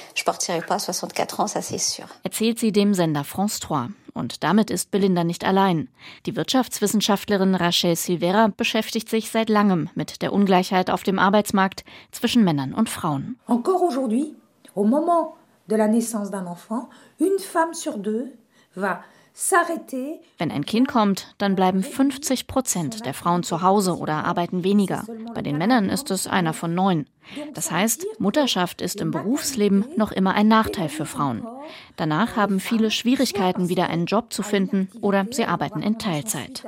Erzählt 2.23 2.59
sie 2.61 2.73
dem 2.73 2.95
Sender 2.95 3.25
France 3.25 3.61
3. 3.61 3.89
Und 4.15 4.45
damit 4.45 4.71
ist 4.71 4.93
Belinda 4.93 5.25
nicht 5.25 5.45
allein. 5.45 5.89
Die 6.27 6.37
Wirtschaftswissenschaftlerin 6.37 7.57
Rachel 7.57 7.97
Silvera 7.97 8.53
beschäftigt 8.57 9.09
sich 9.09 9.31
seit 9.31 9.49
langem 9.49 9.91
mit 9.95 10.23
der 10.23 10.33
Ungleichheit 10.33 10.91
auf 10.91 11.03
dem 11.03 11.19
Arbeitsmarkt 11.19 11.85
zwischen 12.13 12.45
Männern 12.45 12.73
und 12.73 12.89
Frauen. 12.89 13.39
Encore 13.47 13.81
aujourd'hui, 13.81 14.35
au 14.79 14.85
moment 14.85 15.35
de 15.67 15.77
la 15.77 15.89
naissance 15.89 16.31
d'un 16.31 16.47
enfant, 16.47 16.89
une 17.21 17.39
femme 17.39 17.75
sur 17.75 17.99
deux 17.99 18.33
va 18.77 19.03
wenn 20.39 20.51
ein 20.51 20.67
Kind 20.67 20.89
kommt, 20.89 21.33
dann 21.39 21.55
bleiben 21.55 21.85
50 21.85 22.49
Prozent 22.49 23.07
der 23.07 23.15
Frauen 23.15 23.45
zu 23.45 23.63
Hause 23.63 23.97
oder 23.97 24.25
arbeiten 24.25 24.65
weniger. 24.65 25.05
Bei 25.33 25.43
den 25.43 25.59
Männern 25.59 25.91
ist 25.91 26.11
es 26.11 26.27
einer 26.27 26.53
von 26.53 26.75
neun. 26.75 27.07
Das 27.55 27.71
heißt, 27.71 28.05
Mutterschaft 28.19 28.83
ist 28.83 29.01
im 29.01 29.13
Berufsleben 29.13 29.85
noch 29.95 30.11
immer 30.11 30.35
ein 30.35 30.49
Nachteil 30.49 30.89
für 30.89 31.07
Frauen. 31.07 31.47
Danach 31.95 32.35
haben 32.35 32.59
viele 32.59 32.91
Schwierigkeiten, 32.91 33.69
wieder 33.69 33.89
einen 33.89 34.07
Job 34.07 34.33
zu 34.33 34.43
finden 34.43 34.91
oder 35.03 35.25
sie 35.31 35.45
arbeiten 35.45 35.83
in 35.83 36.01
Teilzeit. 36.01 36.65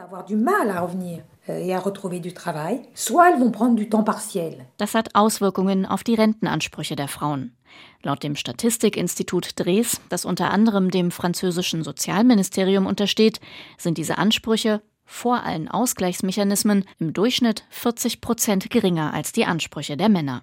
Das 4.77 4.95
hat 4.95 5.15
Auswirkungen 5.15 5.87
auf 5.87 6.05
die 6.05 6.15
Rentenansprüche 6.15 6.97
der 6.97 7.09
Frauen. 7.09 7.57
Laut 8.03 8.23
dem 8.23 8.37
Statistikinstitut 8.37 9.59
Dres, 9.59 10.01
das 10.09 10.25
unter 10.25 10.51
anderem 10.51 10.91
dem 10.91 11.11
französischen 11.11 11.85
Sozialministerium 11.85 12.87
untersteht, 12.87 13.41
sind 13.79 13.99
diese 13.99 14.19
Ansprüche 14.19 14.81
vor 15.11 15.43
allen 15.43 15.69
Ausgleichsmechanismen 15.69 16.85
im 17.01 17.13
Durchschnitt 17.13 17.65
40 17.71 18.21
Prozent 18.21 18.71
geringer 18.71 19.13
als 19.13 19.33
die 19.33 19.45
Ansprüche 19.45 19.97
der 19.97 20.09
Männer. 20.09 20.43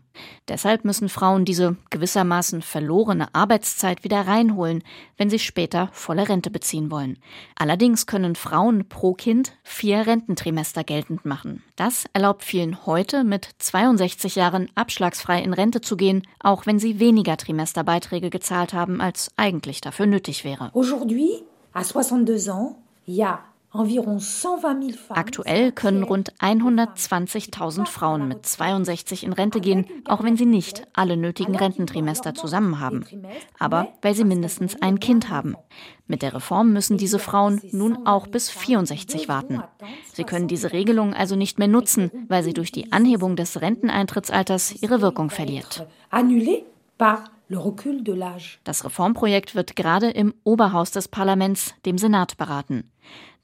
Deshalb 0.49 0.83
müssen 0.83 1.07
Frauen 1.07 1.45
diese 1.45 1.77
gewissermaßen 1.89 2.61
verlorene 2.61 3.33
Arbeitszeit 3.33 4.03
wieder 4.03 4.27
reinholen, 4.27 4.83
wenn 5.15 5.29
sie 5.29 5.39
später 5.39 5.89
volle 5.93 6.27
Rente 6.27 6.51
beziehen 6.51 6.91
wollen. 6.91 7.17
Allerdings 7.55 8.07
können 8.07 8.35
Frauen 8.35 8.89
pro 8.89 9.13
Kind 9.13 9.53
vier 9.63 10.05
Rententrimester 10.05 10.83
geltend 10.83 11.23
machen. 11.25 11.63
Das 11.77 12.03
erlaubt 12.11 12.43
vielen 12.43 12.85
heute 12.85 13.23
mit 13.23 13.49
62 13.59 14.35
Jahren 14.35 14.69
abschlagsfrei 14.75 15.41
in 15.41 15.53
Rente 15.53 15.79
zu 15.79 15.95
gehen, 15.95 16.27
auch 16.41 16.65
wenn 16.65 16.77
sie 16.77 16.99
weniger 16.99 17.37
Trimesterbeiträge 17.37 18.29
gezahlt 18.29 18.73
haben, 18.73 18.99
als 18.99 19.31
eigentlich 19.37 19.79
dafür 19.79 20.07
nötig 20.07 20.43
wäre. 20.43 20.71
Aujourd'hui, 20.73 21.43
à 21.73 21.85
62 21.85 22.49
ans, 22.49 22.75
il 23.07 23.15
y 23.15 23.23
a 23.23 23.39
Aktuell 25.09 25.71
können 25.71 26.03
rund 26.03 26.33
120.000 26.39 27.85
Frauen 27.85 28.27
mit 28.27 28.45
62 28.45 29.23
in 29.23 29.33
Rente 29.33 29.61
gehen, 29.61 29.85
auch 30.05 30.23
wenn 30.23 30.37
sie 30.37 30.45
nicht 30.45 30.87
alle 30.93 31.17
nötigen 31.17 31.55
Rententrimester 31.55 32.33
zusammen 32.33 32.79
haben, 32.79 33.05
aber 33.59 33.89
weil 34.01 34.15
sie 34.15 34.23
mindestens 34.23 34.81
ein 34.81 34.99
Kind 34.99 35.29
haben. 35.29 35.55
Mit 36.07 36.21
der 36.21 36.33
Reform 36.33 36.71
müssen 36.71 36.97
diese 36.97 37.19
Frauen 37.19 37.61
nun 37.71 38.07
auch 38.07 38.27
bis 38.27 38.49
64 38.49 39.27
warten. 39.27 39.61
Sie 40.13 40.23
können 40.23 40.47
diese 40.47 40.71
Regelung 40.71 41.13
also 41.13 41.35
nicht 41.35 41.59
mehr 41.59 41.67
nutzen, 41.67 42.11
weil 42.29 42.43
sie 42.43 42.53
durch 42.53 42.71
die 42.71 42.91
Anhebung 42.91 43.35
des 43.35 43.61
Renteneintrittsalters 43.61 44.81
ihre 44.81 45.01
Wirkung 45.01 45.29
verliert. 45.29 45.85
Das 48.63 48.83
Reformprojekt 48.83 49.55
wird 49.55 49.75
gerade 49.75 50.09
im 50.09 50.33
Oberhaus 50.43 50.91
des 50.91 51.07
Parlaments, 51.07 51.75
dem 51.85 51.97
Senat, 51.97 52.37
beraten. 52.37 52.91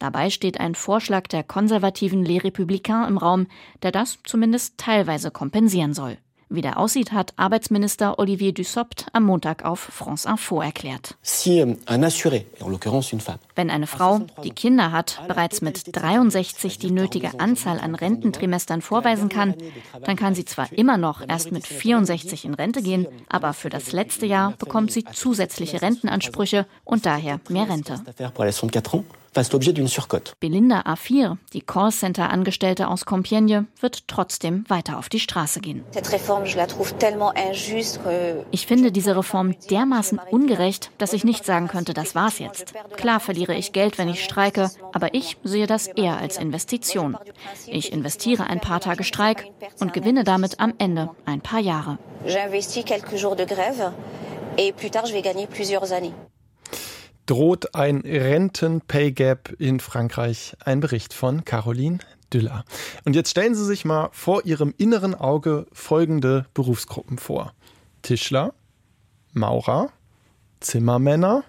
Dabei 0.03 0.29
steht 0.29 0.59
ein 0.59 0.75
Vorschlag 0.75 1.27
der 1.27 1.43
konservativen 1.43 2.25
Les 2.25 2.41
Républicains 2.41 3.07
im 3.07 3.17
Raum, 3.17 3.47
der 3.83 3.93
das 3.93 4.17
zumindest 4.25 4.77
teilweise 4.77 5.31
kompensieren 5.31 5.93
soll. 5.93 6.17
Wie 6.49 6.61
der 6.61 6.77
aussieht, 6.77 7.13
hat 7.13 7.31
Arbeitsminister 7.37 8.19
Olivier 8.19 8.53
Dussopt 8.53 9.05
am 9.13 9.23
Montag 9.23 9.63
auf 9.63 9.79
France 9.79 10.27
Info 10.27 10.59
erklärt. 10.59 11.15
Wenn 13.55 13.69
eine 13.69 13.87
Frau, 13.87 14.19
die 14.43 14.49
Kinder 14.49 14.91
hat, 14.91 15.21
bereits 15.29 15.61
mit 15.61 15.95
63 15.95 16.79
die 16.79 16.91
nötige 16.91 17.39
Anzahl 17.39 17.79
an 17.79 17.95
Rententrimestern 17.95 18.81
vorweisen 18.81 19.29
kann, 19.29 19.55
dann 20.03 20.17
kann 20.17 20.35
sie 20.35 20.43
zwar 20.43 20.69
immer 20.73 20.97
noch 20.97 21.21
erst 21.25 21.53
mit 21.53 21.65
64 21.65 22.43
in 22.43 22.55
Rente 22.55 22.81
gehen, 22.81 23.07
aber 23.29 23.53
für 23.53 23.69
das 23.69 23.93
letzte 23.93 24.25
Jahr 24.25 24.51
bekommt 24.59 24.91
sie 24.91 25.05
zusätzliche 25.05 25.81
Rentenansprüche 25.81 26.65
und 26.83 27.05
daher 27.05 27.39
mehr 27.47 27.69
Rente 27.69 28.03
fasse 29.33 29.51
l'objet 29.51 29.73
d'une 29.73 29.87
surcote. 29.87 30.33
Belinda 30.39 30.81
A4, 30.81 31.37
die 31.53 31.61
Callcenter-Angestellte 31.61 32.87
aus 32.87 33.05
Compiègne, 33.05 33.65
wird 33.79 34.07
trotzdem 34.07 34.65
weiter 34.67 34.97
auf 34.97 35.09
die 35.09 35.19
Straße 35.19 35.59
gehen. 35.59 35.83
Ich 38.51 38.67
finde 38.67 38.91
diese 38.91 39.15
Reform 39.15 39.55
dermaßen 39.69 40.19
ungerecht, 40.31 40.91
dass 40.97 41.13
ich 41.13 41.23
nicht 41.23 41.45
sagen 41.45 41.67
könnte, 41.67 41.93
das 41.93 42.15
war's 42.15 42.39
jetzt. 42.39 42.73
Klar 42.97 43.19
verliere 43.19 43.55
ich 43.55 43.73
Geld, 43.73 43.97
wenn 43.97 44.09
ich 44.09 44.23
streike, 44.23 44.69
aber 44.93 45.13
ich 45.13 45.37
sehe 45.43 45.67
das 45.67 45.87
eher 45.87 46.17
als 46.17 46.37
Investition. 46.37 47.17
Ich 47.67 47.91
investiere 47.91 48.45
ein 48.45 48.59
paar 48.59 48.79
Tage 48.79 49.03
Streik 49.03 49.47
und 49.79 49.93
gewinne 49.93 50.23
damit 50.23 50.59
am 50.59 50.73
Ende 50.77 51.09
ein 51.25 51.41
paar 51.41 51.59
Jahre. 51.59 51.97
J'investis 52.25 52.85
quelques 52.85 53.19
jours 53.19 53.35
de 53.35 53.45
grève 53.45 53.91
et 54.57 54.71
plus 54.71 54.89
tard 54.89 55.05
je 55.05 55.13
vais 55.13 55.21
gagner 55.21 55.47
plusieurs 55.47 55.91
années 55.91 56.13
droht 57.25 57.75
ein 57.75 58.01
Renten-Pay-Gap 58.01 59.55
in 59.59 59.79
Frankreich. 59.79 60.55
Ein 60.63 60.79
Bericht 60.79 61.13
von 61.13 61.45
Caroline 61.45 61.99
Düller. 62.33 62.65
Und 63.05 63.15
jetzt 63.15 63.29
stellen 63.29 63.55
Sie 63.55 63.65
sich 63.65 63.85
mal 63.85 64.09
vor 64.11 64.45
Ihrem 64.45 64.73
inneren 64.77 65.15
Auge 65.15 65.67
folgende 65.71 66.45
Berufsgruppen 66.53 67.17
vor. 67.17 67.53
Tischler, 68.01 68.53
Maurer, 69.33 69.91
Zimmermänner, 70.59 71.43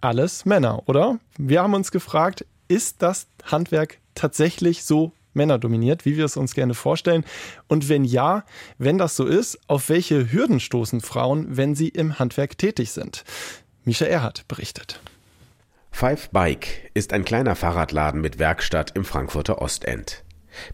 alles 0.00 0.44
Männer, 0.44 0.88
oder? 0.88 1.18
Wir 1.36 1.62
haben 1.62 1.74
uns 1.74 1.90
gefragt, 1.90 2.46
ist 2.68 3.02
das 3.02 3.26
Handwerk 3.44 3.98
tatsächlich 4.14 4.84
so 4.84 5.12
männerdominiert, 5.34 6.04
wie 6.04 6.16
wir 6.16 6.24
es 6.24 6.36
uns 6.36 6.54
gerne 6.54 6.74
vorstellen? 6.74 7.24
Und 7.68 7.88
wenn 7.88 8.04
ja, 8.04 8.44
wenn 8.78 8.98
das 8.98 9.16
so 9.16 9.26
ist, 9.26 9.58
auf 9.68 9.88
welche 9.88 10.32
Hürden 10.32 10.60
stoßen 10.60 11.00
Frauen, 11.00 11.56
wenn 11.56 11.74
sie 11.74 11.88
im 11.88 12.18
Handwerk 12.18 12.58
tätig 12.58 12.90
sind? 12.92 13.24
Misha 13.86 14.04
Erhardt 14.04 14.48
berichtet. 14.48 15.00
Five 15.92 16.30
Bike 16.30 16.90
ist 16.94 17.12
ein 17.12 17.24
kleiner 17.24 17.54
Fahrradladen 17.54 18.20
mit 18.20 18.40
Werkstatt 18.40 18.90
im 18.96 19.04
Frankfurter 19.04 19.62
Ostend. 19.62 20.24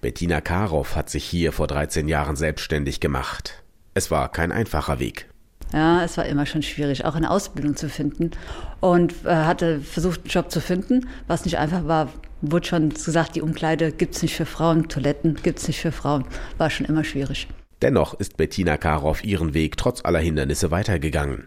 Bettina 0.00 0.40
Karow 0.40 0.96
hat 0.96 1.10
sich 1.10 1.24
hier 1.24 1.52
vor 1.52 1.66
13 1.66 2.08
Jahren 2.08 2.36
selbstständig 2.36 3.00
gemacht. 3.00 3.62
Es 3.92 4.10
war 4.10 4.32
kein 4.32 4.50
einfacher 4.50 4.98
Weg. 4.98 5.28
Ja, 5.74 6.02
es 6.02 6.16
war 6.16 6.24
immer 6.24 6.46
schon 6.46 6.62
schwierig, 6.62 7.04
auch 7.04 7.14
eine 7.14 7.30
Ausbildung 7.30 7.76
zu 7.76 7.90
finden. 7.90 8.30
Und 8.80 9.12
äh, 9.26 9.28
hatte 9.28 9.80
versucht, 9.80 10.20
einen 10.20 10.30
Job 10.30 10.50
zu 10.50 10.62
finden, 10.62 11.06
was 11.26 11.44
nicht 11.44 11.58
einfach 11.58 11.86
war. 11.86 12.08
Wurde 12.40 12.66
schon 12.66 12.88
gesagt, 12.88 13.36
die 13.36 13.42
Umkleide 13.42 13.92
gibt 13.92 14.14
es 14.14 14.22
nicht 14.22 14.36
für 14.36 14.46
Frauen, 14.46 14.88
Toiletten 14.88 15.34
gibt 15.42 15.58
es 15.58 15.68
nicht 15.68 15.80
für 15.80 15.92
Frauen. 15.92 16.24
War 16.56 16.70
schon 16.70 16.86
immer 16.86 17.04
schwierig. 17.04 17.46
Dennoch 17.82 18.14
ist 18.14 18.38
Bettina 18.38 18.78
Karow 18.78 19.22
ihren 19.22 19.52
Weg 19.52 19.76
trotz 19.76 20.02
aller 20.02 20.20
Hindernisse 20.20 20.70
weitergegangen. 20.70 21.44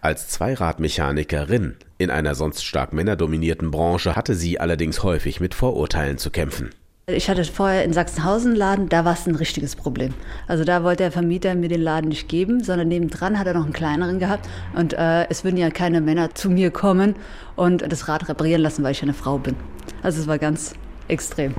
Als 0.00 0.28
Zweiradmechanikerin 0.28 1.76
in 1.98 2.10
einer 2.10 2.34
sonst 2.34 2.64
stark 2.64 2.92
männerdominierten 2.92 3.70
Branche 3.70 4.16
hatte 4.16 4.34
sie 4.34 4.58
allerdings 4.60 5.02
häufig 5.02 5.40
mit 5.40 5.54
Vorurteilen 5.54 6.18
zu 6.18 6.30
kämpfen. 6.30 6.70
Ich 7.06 7.28
hatte 7.28 7.44
vorher 7.44 7.84
in 7.84 7.92
Sachsenhausen 7.92 8.50
einen 8.50 8.58
Laden, 8.58 8.88
da 8.88 9.04
war 9.04 9.14
es 9.14 9.26
ein 9.26 9.34
richtiges 9.34 9.74
Problem. 9.74 10.14
Also 10.46 10.64
da 10.64 10.84
wollte 10.84 11.02
der 11.04 11.12
Vermieter 11.12 11.54
mir 11.54 11.68
den 11.68 11.80
Laden 11.80 12.08
nicht 12.08 12.28
geben, 12.28 12.62
sondern 12.62 12.88
nebendran 12.88 13.38
hat 13.38 13.46
er 13.46 13.54
noch 13.54 13.64
einen 13.64 13.72
kleineren 13.72 14.18
gehabt. 14.18 14.48
Und 14.74 14.92
äh, 14.92 15.28
es 15.28 15.42
würden 15.42 15.56
ja 15.56 15.70
keine 15.70 16.00
Männer 16.00 16.34
zu 16.34 16.50
mir 16.50 16.70
kommen 16.70 17.16
und 17.56 17.90
das 17.90 18.06
Rad 18.06 18.28
reparieren 18.28 18.62
lassen, 18.62 18.84
weil 18.84 18.92
ich 18.92 19.02
eine 19.02 19.14
Frau 19.14 19.38
bin. 19.38 19.56
Also 20.02 20.20
es 20.20 20.26
war 20.28 20.38
ganz 20.38 20.74
extrem. 21.08 21.54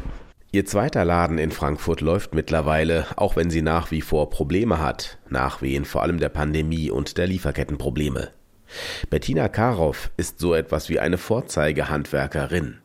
Ihr 0.53 0.65
zweiter 0.65 1.05
Laden 1.05 1.37
in 1.37 1.51
Frankfurt 1.51 2.01
läuft 2.01 2.35
mittlerweile, 2.35 3.05
auch 3.15 3.37
wenn 3.37 3.49
sie 3.49 3.61
nach 3.61 3.89
wie 3.89 4.01
vor 4.01 4.29
Probleme 4.29 4.81
hat, 4.81 5.17
Nachwehen 5.29 5.85
vor 5.85 6.03
allem 6.03 6.19
der 6.19 6.27
Pandemie 6.27 6.91
und 6.91 7.17
der 7.17 7.25
Lieferkettenprobleme. 7.25 8.31
Bettina 9.09 9.47
Karow 9.47 10.11
ist 10.17 10.39
so 10.39 10.53
etwas 10.53 10.89
wie 10.89 10.99
eine 10.99 11.17
Vorzeigehandwerkerin. 11.17 12.79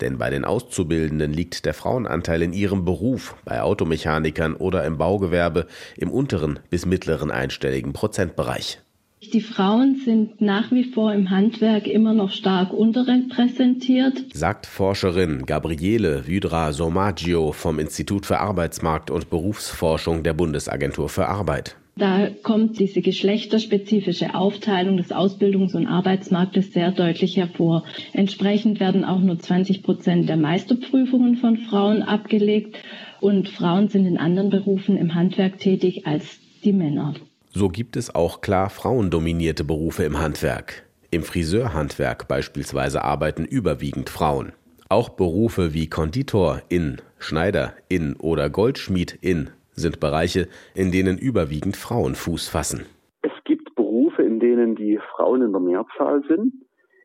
Denn 0.00 0.16
bei 0.16 0.30
den 0.30 0.46
Auszubildenden 0.46 1.32
liegt 1.32 1.66
der 1.66 1.74
Frauenanteil 1.74 2.42
in 2.42 2.54
ihrem 2.54 2.86
Beruf, 2.86 3.36
bei 3.44 3.60
Automechanikern 3.60 4.54
oder 4.54 4.84
im 4.84 4.96
Baugewerbe, 4.96 5.66
im 5.96 6.10
unteren 6.10 6.60
bis 6.70 6.86
mittleren 6.86 7.30
einstelligen 7.30 7.92
Prozentbereich. 7.92 8.81
Die 9.30 9.40
Frauen 9.40 9.94
sind 10.04 10.40
nach 10.40 10.72
wie 10.72 10.82
vor 10.82 11.14
im 11.14 11.30
Handwerk 11.30 11.86
immer 11.86 12.12
noch 12.12 12.32
stark 12.32 12.72
unterrepräsentiert, 12.72 14.24
sagt 14.34 14.66
Forscherin 14.66 15.46
Gabriele 15.46 16.26
Vydra 16.26 16.72
Somaggio 16.72 17.52
vom 17.52 17.78
Institut 17.78 18.26
für 18.26 18.40
Arbeitsmarkt 18.40 19.12
und 19.12 19.30
Berufsforschung 19.30 20.24
der 20.24 20.34
Bundesagentur 20.34 21.08
für 21.08 21.28
Arbeit. 21.28 21.76
Da 21.96 22.30
kommt 22.42 22.80
diese 22.80 23.00
geschlechterspezifische 23.00 24.34
Aufteilung 24.34 24.96
des 24.96 25.12
Ausbildungs- 25.12 25.76
und 25.76 25.86
Arbeitsmarktes 25.86 26.72
sehr 26.72 26.90
deutlich 26.90 27.36
hervor. 27.36 27.84
Entsprechend 28.12 28.80
werden 28.80 29.04
auch 29.04 29.20
nur 29.20 29.38
20 29.38 29.84
Prozent 29.84 30.28
der 30.28 30.36
Meisterprüfungen 30.36 31.36
von 31.36 31.58
Frauen 31.58 32.02
abgelegt 32.02 32.76
und 33.20 33.48
Frauen 33.48 33.88
sind 33.88 34.04
in 34.04 34.18
anderen 34.18 34.50
Berufen 34.50 34.96
im 34.96 35.14
Handwerk 35.14 35.58
tätig 35.58 36.06
als 36.06 36.40
die 36.64 36.72
Männer. 36.72 37.14
So 37.54 37.68
gibt 37.68 37.96
es 37.96 38.14
auch 38.14 38.40
klar 38.40 38.70
frauendominierte 38.70 39.62
Berufe 39.62 40.04
im 40.04 40.18
Handwerk. 40.18 40.84
Im 41.10 41.22
Friseurhandwerk 41.22 42.26
beispielsweise 42.26 43.04
arbeiten 43.04 43.44
überwiegend 43.44 44.08
Frauen. 44.08 44.52
Auch 44.88 45.10
Berufe 45.10 45.74
wie 45.74 45.86
Konditor 45.86 46.62
in, 46.70 47.02
Schneider 47.18 47.74
in 47.90 48.16
oder 48.16 48.48
Goldschmied 48.48 49.18
in 49.20 49.50
sind 49.72 50.00
Bereiche, 50.00 50.48
in 50.74 50.92
denen 50.92 51.18
überwiegend 51.18 51.76
Frauen 51.76 52.14
Fuß 52.14 52.48
fassen. 52.48 52.86
Es 53.20 53.32
gibt 53.44 53.74
Berufe, 53.74 54.22
in 54.22 54.40
denen 54.40 54.74
die 54.74 54.98
Frauen 55.14 55.42
in 55.42 55.52
der 55.52 55.60
Mehrzahl 55.60 56.22
sind. 56.28 56.54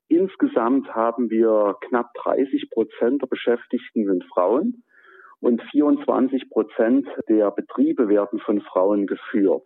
Insgesamt 0.08 0.88
haben 0.96 1.30
wir 1.30 1.76
knapp 1.82 2.14
30 2.24 2.70
Prozent 2.70 3.22
der 3.22 3.28
Beschäftigten 3.28 4.06
sind 4.06 4.24
Frauen 4.34 4.84
und 5.42 5.62
24 5.72 6.50
Prozent 6.50 7.06
der 7.28 7.52
Betriebe 7.52 8.08
werden 8.08 8.40
von 8.40 8.62
Frauen 8.62 9.08
geführt. 9.08 9.64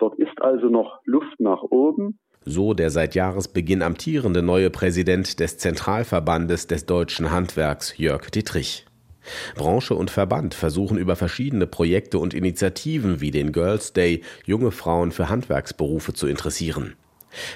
Dort 0.00 0.18
ist 0.18 0.40
also 0.40 0.68
noch 0.68 1.00
Luft 1.04 1.38
nach 1.38 1.62
oben. 1.62 2.18
So 2.44 2.72
der 2.72 2.90
seit 2.90 3.14
Jahresbeginn 3.14 3.82
amtierende 3.82 4.40
neue 4.40 4.70
Präsident 4.70 5.38
des 5.40 5.58
Zentralverbandes 5.58 6.66
des 6.66 6.86
deutschen 6.86 7.30
Handwerks, 7.30 7.98
Jörg 7.98 8.30
Dietrich. 8.30 8.86
Branche 9.56 9.94
und 9.94 10.10
Verband 10.10 10.54
versuchen 10.54 10.96
über 10.96 11.16
verschiedene 11.16 11.66
Projekte 11.66 12.18
und 12.18 12.32
Initiativen 12.32 13.20
wie 13.20 13.30
den 13.30 13.52
Girls 13.52 13.92
Day 13.92 14.22
junge 14.46 14.70
Frauen 14.70 15.12
für 15.12 15.28
Handwerksberufe 15.28 16.14
zu 16.14 16.26
interessieren. 16.26 16.94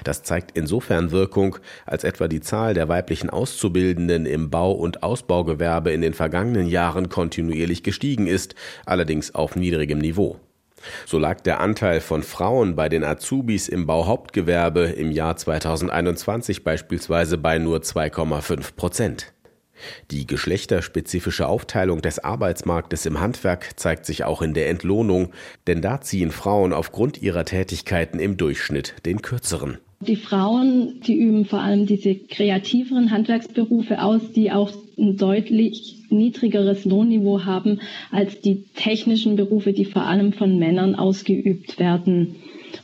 Das 0.03 0.21
zeigt 0.21 0.55
insofern 0.55 1.11
Wirkung, 1.11 1.57
als 1.87 2.03
etwa 2.03 2.27
die 2.27 2.39
Zahl 2.39 2.75
der 2.75 2.87
weiblichen 2.87 3.31
Auszubildenden 3.31 4.27
im 4.27 4.51
Bau- 4.51 4.71
und 4.71 5.01
Ausbaugewerbe 5.01 5.91
in 5.91 6.01
den 6.01 6.13
vergangenen 6.13 6.67
Jahren 6.67 7.09
kontinuierlich 7.09 7.81
gestiegen 7.81 8.27
ist, 8.27 8.53
allerdings 8.85 9.33
auf 9.33 9.55
niedrigem 9.55 9.97
Niveau. 9.97 10.39
So 11.05 11.19
lag 11.19 11.41
der 11.41 11.59
Anteil 11.59 12.01
von 12.01 12.23
Frauen 12.23 12.75
bei 12.75 12.89
den 12.89 13.03
Azubis 13.03 13.67
im 13.67 13.85
Bauhauptgewerbe 13.85 14.85
im 14.85 15.11
Jahr 15.11 15.37
2021 15.37 16.63
beispielsweise 16.63 17.37
bei 17.37 17.57
nur 17.57 17.79
2,5 17.79 18.75
Prozent. 18.75 19.33
Die 20.11 20.25
geschlechterspezifische 20.25 21.47
Aufteilung 21.47 22.01
des 22.01 22.19
Arbeitsmarktes 22.19 23.05
im 23.05 23.19
Handwerk 23.19 23.77
zeigt 23.77 24.05
sich 24.05 24.23
auch 24.23 24.41
in 24.41 24.53
der 24.53 24.69
Entlohnung, 24.69 25.33
denn 25.67 25.81
da 25.81 26.01
ziehen 26.01 26.31
Frauen 26.31 26.73
aufgrund 26.73 27.21
ihrer 27.21 27.45
Tätigkeiten 27.45 28.19
im 28.19 28.37
Durchschnitt 28.37 28.95
den 29.05 29.21
kürzeren. 29.21 29.79
Die 30.07 30.15
Frauen, 30.15 31.01
die 31.05 31.15
üben 31.15 31.45
vor 31.45 31.61
allem 31.61 31.85
diese 31.85 32.15
kreativeren 32.15 33.11
Handwerksberufe 33.11 34.01
aus, 34.01 34.21
die 34.31 34.51
auch 34.51 34.71
ein 34.97 35.17
deutlich 35.17 36.03
niedrigeres 36.09 36.85
Lohnniveau 36.85 37.43
haben 37.45 37.79
als 38.11 38.39
die 38.41 38.65
technischen 38.75 39.35
Berufe, 39.35 39.73
die 39.73 39.85
vor 39.85 40.03
allem 40.03 40.33
von 40.33 40.59
Männern 40.59 40.95
ausgeübt 40.95 41.79
werden 41.79 42.35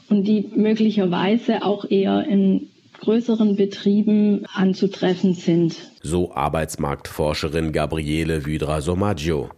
und 0.10 0.28
die 0.28 0.50
möglicherweise 0.56 1.64
auch 1.64 1.90
eher 1.90 2.26
in 2.28 2.68
größeren 3.00 3.56
Betrieben 3.56 4.46
anzutreffen 4.54 5.34
sind. 5.34 5.76
So 6.02 6.34
Arbeitsmarktforscherin 6.34 7.72
Gabriele 7.72 8.46
Vydra-Somaggio. 8.46 9.50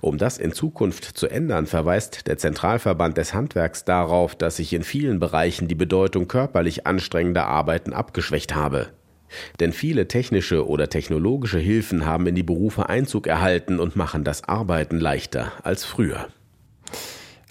Um 0.00 0.18
das 0.18 0.38
in 0.38 0.52
Zukunft 0.52 1.04
zu 1.04 1.28
ändern, 1.28 1.66
verweist 1.66 2.26
der 2.26 2.38
Zentralverband 2.38 3.16
des 3.16 3.34
Handwerks 3.34 3.84
darauf, 3.84 4.34
dass 4.34 4.56
sich 4.56 4.72
in 4.72 4.82
vielen 4.82 5.18
Bereichen 5.18 5.68
die 5.68 5.74
Bedeutung 5.74 6.28
körperlich 6.28 6.86
anstrengender 6.86 7.46
Arbeiten 7.46 7.92
abgeschwächt 7.92 8.54
habe. 8.54 8.88
Denn 9.60 9.72
viele 9.72 10.08
technische 10.08 10.66
oder 10.66 10.88
technologische 10.88 11.58
Hilfen 11.58 12.06
haben 12.06 12.26
in 12.26 12.34
die 12.34 12.42
Berufe 12.42 12.88
Einzug 12.88 13.26
erhalten 13.26 13.80
und 13.80 13.96
machen 13.96 14.24
das 14.24 14.44
Arbeiten 14.44 15.00
leichter 15.00 15.52
als 15.62 15.84
früher. 15.84 16.28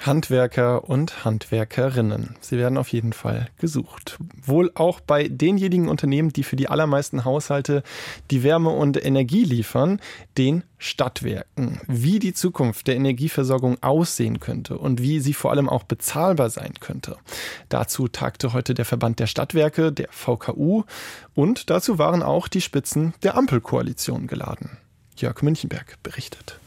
Handwerker 0.06 0.88
und 0.88 1.26
Handwerkerinnen. 1.26 2.36
Sie 2.40 2.58
werden 2.58 2.78
auf 2.78 2.90
jeden 2.90 3.14
Fall 3.14 3.48
gesucht. 3.58 4.18
Wohl 4.44 4.72
auch 4.76 5.00
bei 5.00 5.28
denjenigen 5.28 5.90
Unternehmen, 5.90 6.32
die 6.32 6.44
für 6.44 6.56
die 6.56 6.68
allermeisten 6.68 7.26
Haushalte 7.26 7.84
die 8.32 8.44
Wärme 8.44 8.70
und 8.70 9.04
Energie 9.04 9.44
liefern, 9.44 10.00
den 10.38 10.64
Stadtwerken. 10.78 11.82
Wie 11.88 12.20
die 12.20 12.34
Zukunft 12.34 12.88
der 12.88 12.96
Energieversorgung 12.96 13.82
aussehen 13.82 14.40
könnte 14.40 14.78
und 14.78 15.02
wie 15.02 15.20
sie 15.20 15.34
vor 15.34 15.52
allem 15.52 15.70
auch 15.70 15.84
bezahlbar 15.84 16.50
sein 16.50 16.74
könnte. 16.80 17.18
Dazu 17.70 18.08
tagte 18.08 18.54
heute 18.54 18.74
der 18.74 18.86
Verband 18.86 19.20
der 19.20 19.28
Stadtwerke, 19.28 19.92
der 19.92 20.10
VKU, 20.12 20.84
und 21.34 21.70
dazu 21.70 21.98
waren 21.98 22.24
auch 22.24 22.48
die 22.48 22.62
Spitzen 22.62 23.14
der 23.24 23.38
Ampelkoalition 23.38 24.28
geladen. 24.28 24.78
Jörg 25.18 25.42
Münchenberg 25.42 26.02
berichtet. 26.04 26.60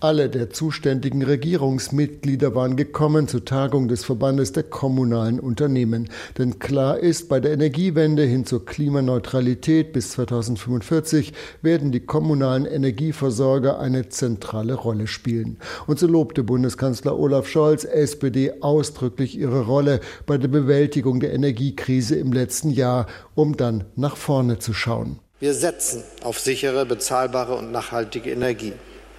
Alle 0.00 0.28
der 0.28 0.50
zuständigen 0.50 1.22
Regierungsmitglieder 1.22 2.54
waren 2.54 2.76
gekommen 2.76 3.28
zur 3.28 3.46
Tagung 3.46 3.88
des 3.88 4.04
Verbandes 4.04 4.52
der 4.52 4.64
kommunalen 4.64 5.40
Unternehmen. 5.40 6.10
Denn 6.36 6.58
klar 6.58 6.98
ist, 6.98 7.30
bei 7.30 7.40
der 7.40 7.54
Energiewende 7.54 8.24
hin 8.24 8.44
zur 8.44 8.66
Klimaneutralität 8.66 9.94
bis 9.94 10.10
2045 10.10 11.32
werden 11.62 11.92
die 11.92 12.00
kommunalen 12.00 12.66
Energieversorger 12.66 13.80
eine 13.80 14.10
zentrale 14.10 14.74
Rolle 14.74 15.06
spielen. 15.06 15.56
Und 15.86 15.98
so 15.98 16.06
lobte 16.06 16.44
Bundeskanzler 16.44 17.18
Olaf 17.18 17.48
Scholz, 17.48 17.84
SPD, 17.84 18.52
ausdrücklich 18.60 19.38
ihre 19.38 19.62
Rolle 19.62 20.00
bei 20.26 20.36
der 20.36 20.48
Bewältigung 20.48 21.20
der 21.20 21.32
Energiekrise 21.32 22.16
im 22.16 22.34
letzten 22.34 22.68
Jahr, 22.68 23.06
um 23.34 23.56
dann 23.56 23.84
nach 23.96 24.18
vorne 24.18 24.58
zu 24.58 24.74
schauen. 24.74 25.20
Wir 25.40 25.54
setzen 25.54 26.02
auf 26.22 26.38
sichere, 26.38 26.84
bezahlbare 26.84 27.54
und 27.54 27.72
nachhaltige 27.72 28.30
Energie. 28.30 28.74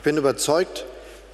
Ich 0.08 0.10
bin 0.14 0.20
überzeugt, 0.20 0.86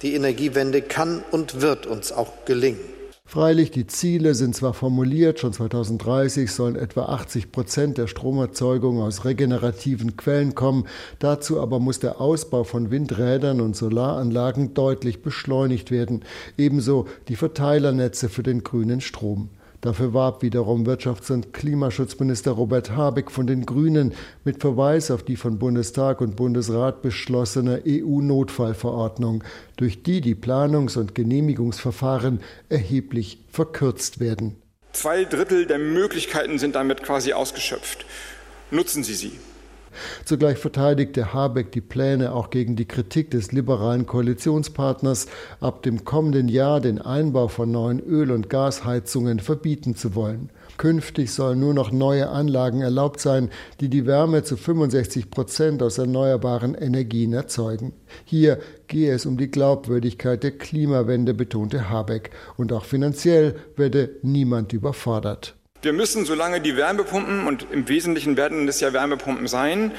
die 0.02 0.14
Energiewende 0.14 0.82
kann 0.82 1.22
und 1.30 1.60
wird 1.60 1.86
uns 1.86 2.10
auch 2.10 2.44
gelingen. 2.44 2.80
Freilich, 3.24 3.70
die 3.70 3.86
Ziele 3.86 4.34
sind 4.34 4.56
zwar 4.56 4.74
formuliert, 4.74 5.38
schon 5.38 5.52
2030 5.52 6.50
sollen 6.50 6.74
etwa 6.74 7.04
80 7.04 7.52
Prozent 7.52 7.98
der 7.98 8.08
Stromerzeugung 8.08 9.00
aus 9.00 9.24
regenerativen 9.24 10.16
Quellen 10.16 10.56
kommen. 10.56 10.88
Dazu 11.20 11.60
aber 11.60 11.78
muss 11.78 12.00
der 12.00 12.20
Ausbau 12.20 12.64
von 12.64 12.90
Windrädern 12.90 13.60
und 13.60 13.76
Solaranlagen 13.76 14.74
deutlich 14.74 15.22
beschleunigt 15.22 15.92
werden, 15.92 16.24
ebenso 16.58 17.06
die 17.28 17.36
Verteilernetze 17.36 18.28
für 18.28 18.42
den 18.42 18.64
grünen 18.64 19.00
Strom. 19.00 19.50
Dafür 19.84 20.14
warb 20.14 20.40
wiederum 20.40 20.86
Wirtschafts- 20.86 21.30
und 21.30 21.52
Klimaschutzminister 21.52 22.52
Robert 22.52 22.92
Habeck 22.92 23.30
von 23.30 23.46
den 23.46 23.66
Grünen 23.66 24.14
mit 24.42 24.62
Verweis 24.62 25.10
auf 25.10 25.22
die 25.22 25.36
von 25.36 25.58
Bundestag 25.58 26.22
und 26.22 26.36
Bundesrat 26.36 27.02
beschlossene 27.02 27.82
EU-Notfallverordnung, 27.86 29.44
durch 29.76 30.02
die 30.02 30.22
die 30.22 30.34
Planungs- 30.34 30.96
und 30.96 31.14
Genehmigungsverfahren 31.14 32.40
erheblich 32.70 33.44
verkürzt 33.50 34.20
werden. 34.20 34.56
Zwei 34.94 35.26
Drittel 35.26 35.66
der 35.66 35.78
Möglichkeiten 35.78 36.58
sind 36.58 36.76
damit 36.76 37.02
quasi 37.02 37.34
ausgeschöpft. 37.34 38.06
Nutzen 38.70 39.04
Sie 39.04 39.12
sie. 39.12 39.32
Zugleich 40.24 40.58
verteidigte 40.58 41.32
Habeck 41.32 41.72
die 41.72 41.80
Pläne 41.80 42.32
auch 42.32 42.50
gegen 42.50 42.76
die 42.76 42.86
Kritik 42.86 43.30
des 43.30 43.52
liberalen 43.52 44.06
Koalitionspartners, 44.06 45.26
ab 45.60 45.82
dem 45.82 46.04
kommenden 46.04 46.48
Jahr 46.48 46.80
den 46.80 47.00
Einbau 47.00 47.48
von 47.48 47.70
neuen 47.70 48.00
Öl- 48.00 48.32
und 48.32 48.50
Gasheizungen 48.50 49.40
verbieten 49.40 49.96
zu 49.96 50.14
wollen. 50.14 50.50
Künftig 50.76 51.32
sollen 51.32 51.60
nur 51.60 51.72
noch 51.72 51.92
neue 51.92 52.28
Anlagen 52.28 52.80
erlaubt 52.80 53.20
sein, 53.20 53.50
die 53.80 53.88
die 53.88 54.06
Wärme 54.06 54.42
zu 54.42 54.56
65 54.56 55.30
Prozent 55.30 55.82
aus 55.82 55.98
erneuerbaren 55.98 56.74
Energien 56.74 57.32
erzeugen. 57.32 57.92
Hier 58.24 58.58
gehe 58.88 59.12
es 59.12 59.24
um 59.24 59.36
die 59.36 59.50
Glaubwürdigkeit 59.50 60.42
der 60.42 60.52
Klimawende, 60.52 61.32
betonte 61.34 61.88
Habeck. 61.90 62.30
Und 62.56 62.72
auch 62.72 62.84
finanziell 62.84 63.54
werde 63.76 64.10
niemand 64.22 64.72
überfordert. 64.72 65.54
Wir 65.84 65.92
müssen, 65.92 66.24
solange 66.24 66.62
die 66.62 66.78
Wärmepumpen, 66.78 67.46
und 67.46 67.66
im 67.70 67.88
Wesentlichen 67.88 68.38
werden 68.38 68.66
es 68.68 68.80
ja 68.80 68.94
Wärmepumpen 68.94 69.46
sein, 69.46 69.92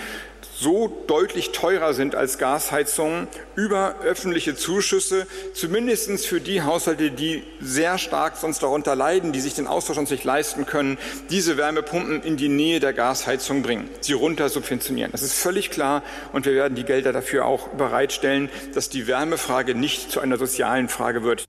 so 0.58 1.04
deutlich 1.06 1.52
teurer 1.52 1.94
sind 1.94 2.16
als 2.16 2.40
Gasheizungen, 2.40 3.28
über 3.56 3.96
öffentliche 4.04 4.56
Zuschüsse, 4.56 5.28
zumindest 5.54 6.26
für 6.26 6.42
die 6.42 6.64
Haushalte, 6.64 7.12
die 7.12 7.44
sehr 7.60 8.00
stark 8.00 8.38
sonst 8.38 8.64
darunter 8.64 8.96
leiden, 8.96 9.32
die 9.32 9.42
sich 9.42 9.54
den 9.54 9.68
Austausch 9.68 9.98
sonst 9.98 10.10
nicht 10.10 10.24
leisten 10.24 10.66
können, 10.66 10.98
diese 11.30 11.56
Wärmepumpen 11.56 12.24
in 12.24 12.36
die 12.36 12.50
Nähe 12.50 12.80
der 12.80 12.94
Gasheizung 12.94 13.62
bringen, 13.62 13.88
sie 14.02 14.14
runter 14.14 14.50
subventionieren. 14.50 15.12
Das 15.12 15.22
ist 15.22 15.34
völlig 15.34 15.70
klar 15.70 16.02
und 16.34 16.46
wir 16.46 16.54
werden 16.54 16.76
die 16.76 16.86
Gelder 16.86 17.14
dafür 17.14 17.46
auch 17.46 17.68
bereitstellen, 17.70 18.50
dass 18.74 18.90
die 18.90 19.08
Wärmefrage 19.08 19.76
nicht 19.76 20.12
zu 20.12 20.20
einer 20.20 20.38
sozialen 20.38 20.90
Frage 20.90 21.24
wird. 21.24 21.46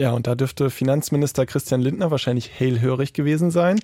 Ja, 0.00 0.12
und 0.12 0.28
da 0.28 0.36
dürfte 0.36 0.70
Finanzminister 0.70 1.44
Christian 1.44 1.80
Lindner 1.80 2.12
wahrscheinlich 2.12 2.50
hellhörig 2.56 3.12
gewesen 3.14 3.50
sein. 3.50 3.80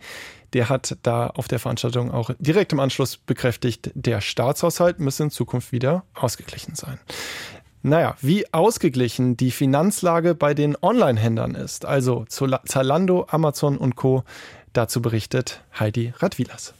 Der 0.52 0.68
hat 0.68 0.96
da 1.02 1.26
auf 1.26 1.48
der 1.48 1.58
Veranstaltung 1.58 2.12
auch 2.12 2.30
direkt 2.38 2.72
im 2.72 2.78
Anschluss 2.78 3.16
bekräftigt, 3.16 3.90
der 3.94 4.20
Staatshaushalt 4.20 5.00
müsse 5.00 5.24
in 5.24 5.30
Zukunft 5.30 5.72
wieder 5.72 6.04
ausgeglichen 6.14 6.76
sein. 6.76 7.00
Naja, 7.82 8.16
wie 8.20 8.50
ausgeglichen 8.54 9.36
die 9.36 9.50
Finanzlage 9.50 10.36
bei 10.36 10.54
den 10.54 10.76
Online-Händlern 10.80 11.56
ist, 11.56 11.84
also 11.84 12.24
Zalando, 12.28 13.26
Amazon 13.28 13.76
und 13.76 13.96
Co., 13.96 14.22
dazu 14.72 15.02
berichtet 15.02 15.62
Heidi 15.78 16.14
Radwilas. 16.18 16.74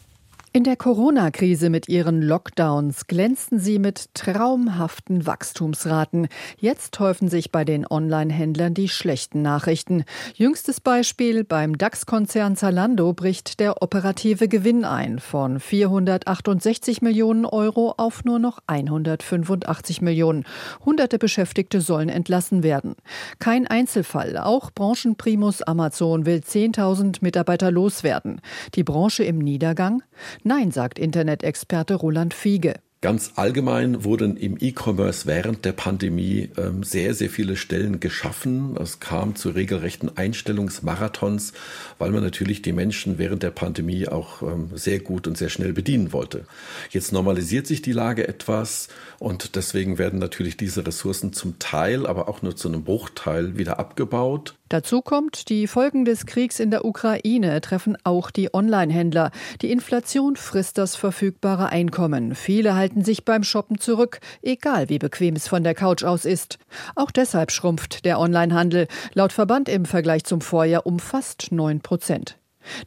In 0.56 0.62
der 0.62 0.76
Corona-Krise 0.76 1.68
mit 1.68 1.88
ihren 1.88 2.22
Lockdowns 2.22 3.08
glänzten 3.08 3.58
sie 3.58 3.80
mit 3.80 4.14
traumhaften 4.14 5.26
Wachstumsraten. 5.26 6.28
Jetzt 6.58 7.00
häufen 7.00 7.28
sich 7.28 7.50
bei 7.50 7.64
den 7.64 7.84
Online-Händlern 7.84 8.72
die 8.72 8.88
schlechten 8.88 9.42
Nachrichten. 9.42 10.04
Jüngstes 10.36 10.80
Beispiel 10.80 11.42
beim 11.42 11.76
DAX-Konzern 11.76 12.54
Zalando 12.54 13.12
bricht 13.14 13.58
der 13.58 13.82
operative 13.82 14.46
Gewinn 14.46 14.84
ein 14.84 15.18
von 15.18 15.58
468 15.58 17.02
Millionen 17.02 17.46
Euro 17.46 17.92
auf 17.96 18.22
nur 18.22 18.38
noch 18.38 18.60
185 18.68 20.02
Millionen. 20.02 20.44
Hunderte 20.84 21.18
Beschäftigte 21.18 21.80
sollen 21.80 22.08
entlassen 22.08 22.62
werden. 22.62 22.94
Kein 23.40 23.66
Einzelfall. 23.66 24.38
Auch 24.38 24.70
Branchenprimus 24.70 25.62
Amazon 25.62 26.26
will 26.26 26.42
10.000 26.46 27.16
Mitarbeiter 27.22 27.72
loswerden. 27.72 28.40
Die 28.76 28.84
Branche 28.84 29.24
im 29.24 29.38
Niedergang? 29.38 30.04
Nein, 30.42 30.70
sagt 30.70 30.98
Internet-Experte 30.98 31.94
Roland 31.94 32.34
Fiege. 32.34 32.74
Ganz 33.04 33.32
allgemein 33.36 34.02
wurden 34.02 34.38
im 34.38 34.56
E-Commerce 34.58 35.26
während 35.26 35.66
der 35.66 35.72
Pandemie 35.72 36.48
ähm, 36.56 36.82
sehr, 36.82 37.12
sehr 37.12 37.28
viele 37.28 37.54
Stellen 37.54 38.00
geschaffen. 38.00 38.78
Es 38.80 38.98
kam 38.98 39.36
zu 39.36 39.50
regelrechten 39.50 40.16
Einstellungsmarathons, 40.16 41.52
weil 41.98 42.12
man 42.12 42.22
natürlich 42.22 42.62
die 42.62 42.72
Menschen 42.72 43.18
während 43.18 43.42
der 43.42 43.50
Pandemie 43.50 44.08
auch 44.08 44.40
ähm, 44.40 44.70
sehr 44.72 45.00
gut 45.00 45.26
und 45.26 45.36
sehr 45.36 45.50
schnell 45.50 45.74
bedienen 45.74 46.14
wollte. 46.14 46.46
Jetzt 46.88 47.12
normalisiert 47.12 47.66
sich 47.66 47.82
die 47.82 47.92
Lage 47.92 48.26
etwas 48.26 48.88
und 49.18 49.54
deswegen 49.54 49.98
werden 49.98 50.18
natürlich 50.18 50.56
diese 50.56 50.86
Ressourcen 50.86 51.34
zum 51.34 51.58
Teil, 51.58 52.06
aber 52.06 52.26
auch 52.26 52.40
nur 52.40 52.56
zu 52.56 52.68
einem 52.68 52.84
Bruchteil 52.84 53.58
wieder 53.58 53.78
abgebaut. 53.78 54.54
Dazu 54.70 55.02
kommt, 55.02 55.50
die 55.50 55.66
Folgen 55.66 56.06
des 56.06 56.24
Kriegs 56.24 56.58
in 56.58 56.70
der 56.70 56.86
Ukraine 56.86 57.60
treffen 57.60 57.98
auch 58.02 58.30
die 58.30 58.54
Online-Händler. 58.54 59.30
Die 59.60 59.70
Inflation 59.70 60.36
frisst 60.36 60.78
das 60.78 60.96
verfügbare 60.96 61.68
Einkommen. 61.68 62.34
Viele 62.34 62.74
halten 62.74 63.04
sich 63.04 63.26
beim 63.26 63.44
Shoppen 63.44 63.78
zurück, 63.78 64.20
egal 64.40 64.88
wie 64.88 64.98
bequem 64.98 65.36
es 65.36 65.48
von 65.48 65.64
der 65.64 65.74
Couch 65.74 66.02
aus 66.02 66.24
ist. 66.24 66.58
Auch 66.94 67.10
deshalb 67.10 67.52
schrumpft 67.52 68.06
der 68.06 68.18
Online-Handel, 68.18 68.88
laut 69.12 69.32
Verband 69.32 69.68
im 69.68 69.84
Vergleich 69.84 70.24
zum 70.24 70.40
Vorjahr 70.40 70.86
um 70.86 70.98
fast 70.98 71.52
9 71.52 71.80
Prozent. 71.80 72.38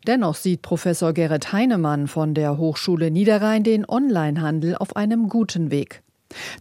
Dennoch 0.07 0.35
sieht 0.35 0.63
Professor 0.63 1.13
Gerrit 1.13 1.53
Heinemann 1.53 2.07
von 2.07 2.33
der 2.33 2.57
Hochschule 2.57 3.11
Niederrhein 3.11 3.63
den 3.63 3.87
Online-Handel 3.87 4.75
auf 4.75 4.95
einem 4.95 5.29
guten 5.29 5.69
Weg. 5.69 6.01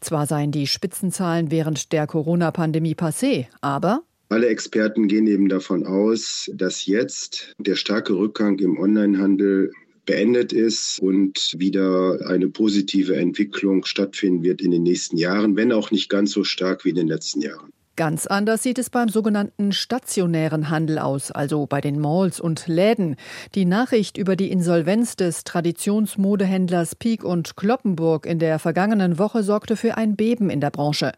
Zwar 0.02 0.26
seien 0.26 0.52
die 0.52 0.66
Spitzenzahlen 0.66 1.50
während 1.50 1.92
der 1.92 2.06
Corona-Pandemie 2.06 2.94
passé, 2.94 3.46
aber 3.62 4.02
alle 4.28 4.48
Experten 4.48 5.08
gehen 5.08 5.26
eben 5.26 5.48
davon 5.48 5.86
aus, 5.86 6.50
dass 6.54 6.86
jetzt 6.86 7.54
der 7.58 7.76
starke 7.76 8.14
Rückgang 8.14 8.58
im 8.58 8.78
Onlinehandel 8.78 9.72
beendet 10.04 10.52
ist 10.52 10.98
und 11.00 11.54
wieder 11.58 12.26
eine 12.28 12.48
positive 12.48 13.16
Entwicklung 13.16 13.84
stattfinden 13.84 14.42
wird 14.42 14.62
in 14.62 14.70
den 14.70 14.84
nächsten 14.84 15.16
Jahren, 15.16 15.56
wenn 15.56 15.72
auch 15.72 15.90
nicht 15.90 16.08
ganz 16.08 16.30
so 16.30 16.44
stark 16.44 16.84
wie 16.84 16.90
in 16.90 16.96
den 16.96 17.08
letzten 17.08 17.40
Jahren. 17.40 17.72
Ganz 17.96 18.26
anders 18.26 18.62
sieht 18.62 18.78
es 18.78 18.90
beim 18.90 19.08
sogenannten 19.08 19.72
stationären 19.72 20.68
Handel 20.68 20.98
aus, 20.98 21.30
also 21.30 21.64
bei 21.64 21.80
den 21.80 21.98
Malls 21.98 22.40
und 22.40 22.66
Läden. 22.66 23.16
Die 23.54 23.64
Nachricht 23.64 24.18
über 24.18 24.36
die 24.36 24.50
Insolvenz 24.50 25.16
des 25.16 25.44
Traditionsmodehändlers 25.44 26.94
Peak 26.96 27.24
und 27.24 27.56
Kloppenburg 27.56 28.26
in 28.26 28.38
der 28.38 28.58
vergangenen 28.58 29.18
Woche 29.18 29.42
sorgte 29.42 29.76
für 29.76 29.96
ein 29.96 30.14
Beben 30.14 30.50
in 30.50 30.60
der 30.60 30.70
Branche. 30.70 31.12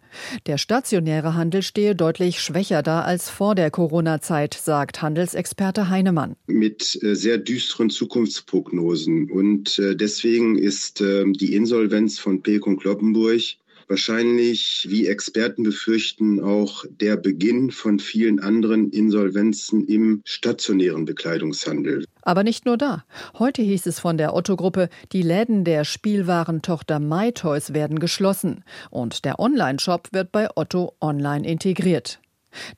Der 0.46 0.56
stationäre 0.56 1.34
Handel 1.34 1.62
stehe 1.62 1.96
deutlich 1.96 2.40
schwächer 2.40 2.84
da 2.84 3.02
als 3.02 3.28
vor 3.28 3.56
der 3.56 3.72
Corona-Zeit, 3.72 4.54
sagt 4.54 5.02
Handelsexperte 5.02 5.88
Heinemann. 5.88 6.36
Mit 6.46 6.96
äh, 7.02 7.16
sehr 7.16 7.38
düsteren 7.38 7.90
Zukunftsprognosen. 7.90 9.32
Und 9.32 9.80
äh, 9.80 9.96
deswegen 9.96 10.56
ist 10.56 11.00
ähm, 11.00 11.32
die 11.32 11.54
Insolvenz 11.54 12.20
von 12.20 12.40
Peek 12.40 12.68
und 12.68 12.78
Kloppenburg 12.78 13.42
wahrscheinlich, 13.88 14.86
wie 14.88 15.06
Experten 15.06 15.62
befürchten, 15.62 16.40
auch 16.40 16.84
der 16.88 17.16
Beginn 17.16 17.70
von 17.70 17.98
vielen 17.98 18.40
anderen 18.40 18.90
Insolvenzen 18.90 19.86
im 19.86 20.22
stationären 20.24 21.04
Bekleidungshandel. 21.04 22.04
Aber 22.22 22.42
nicht 22.42 22.66
nur 22.66 22.76
da. 22.76 23.04
Heute 23.38 23.62
hieß 23.62 23.86
es 23.86 24.00
von 24.00 24.18
der 24.18 24.34
Otto-Gruppe, 24.34 24.88
die 25.12 25.22
Läden 25.22 25.64
der 25.64 25.84
Spielwarentochter 25.84 27.00
MyToys 27.00 27.72
werden 27.72 27.98
geschlossen 27.98 28.64
und 28.90 29.24
der 29.24 29.38
Online-Shop 29.38 30.08
wird 30.12 30.32
bei 30.32 30.48
Otto 30.54 30.94
online 31.00 31.46
integriert. 31.48 32.20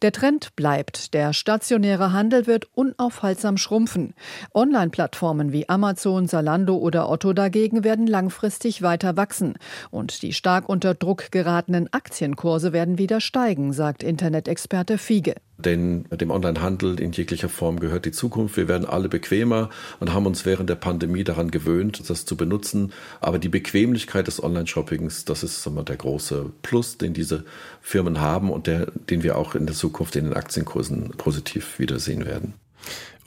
Der 0.02 0.12
Trend 0.12 0.56
bleibt. 0.56 1.14
Der 1.14 1.33
stationäre 1.33 2.12
Handel 2.12 2.46
wird 2.46 2.68
unaufhaltsam 2.74 3.56
schrumpfen. 3.56 4.14
Online-Plattformen 4.54 5.52
wie 5.52 5.68
Amazon, 5.68 6.28
Zalando 6.28 6.76
oder 6.76 7.09
Otto 7.09 7.33
dagegen 7.33 7.85
werden 7.85 8.06
langfristig 8.06 8.83
weiter 8.83 9.16
wachsen. 9.16 9.54
Und 9.90 10.22
die 10.22 10.33
stark 10.33 10.68
unter 10.68 10.94
Druck 10.94 11.30
geratenen 11.30 11.92
Aktienkurse 11.92 12.72
werden 12.72 12.98
wieder 12.98 13.20
steigen, 13.20 13.72
sagt 13.72 14.02
Internetexperte 14.02 14.98
Fiege. 14.98 15.35
Denn 15.64 16.05
dem 16.11 16.31
Onlinehandel 16.31 17.01
in 17.01 17.12
jeglicher 17.12 17.49
Form 17.49 17.81
gehört 17.81 18.05
die 18.05 18.12
Zukunft. 18.12 18.57
Wir 18.57 18.68
werden 18.68 18.87
alle 18.87 19.09
bequemer 19.09 19.70
und 19.99 20.12
haben 20.12 20.27
uns 20.27 20.44
während 20.46 20.70
der 20.70 20.77
Pandemie 20.77 21.25
daran 21.25 21.51
gewöhnt, 21.51 22.09
das 22.09 22.25
zu 22.25 22.37
benutzen. 22.37 22.92
Aber 23.20 23.38
die 23.38 23.49
Bequemlichkeit 23.49 24.27
des 24.27 24.42
Online-Shoppings, 24.42 25.25
das 25.25 25.42
ist 25.42 25.62
wir, 25.62 25.85
der 25.85 25.96
große 25.96 26.51
Plus, 26.62 26.99
den 26.99 27.14
diese 27.14 27.44
Firmen 27.81 28.20
haben 28.20 28.51
und 28.51 28.66
der, 28.66 28.87
den 29.11 29.23
wir 29.23 29.37
auch 29.37 29.55
in 29.55 29.66
der 29.66 29.77
Zukunft 29.77 30.16
in 30.16 30.25
den 30.25 30.35
Aktienkursen 30.35 31.11
positiv 31.16 31.79
wiedersehen 31.79 32.27
werden. 32.27 32.55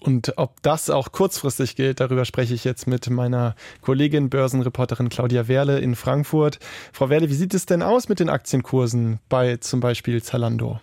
Und 0.04 0.34
ob 0.38 0.62
das 0.64 0.90
auch 0.90 1.14
kurzfristig 1.14 1.78
gilt, 1.78 2.02
darüber 2.02 2.26
spreche 2.26 2.54
ich 2.54 2.66
jetzt 2.66 2.88
mit 2.88 3.10
meiner 3.10 3.56
Kollegin, 3.82 4.30
Börsenreporterin 4.30 5.08
Claudia 5.08 5.48
Werle 5.48 5.80
in 5.80 5.96
Frankfurt. 5.96 6.60
Frau 6.92 7.10
Werle, 7.10 7.30
wie 7.30 7.36
sieht 7.36 7.54
es 7.54 7.66
denn 7.66 7.82
aus 7.82 8.10
mit 8.10 8.20
den 8.20 8.28
Aktienkursen 8.28 9.20
bei 9.30 9.58
zum 9.58 9.80
Beispiel 9.80 10.22
Zalando? 10.22 10.82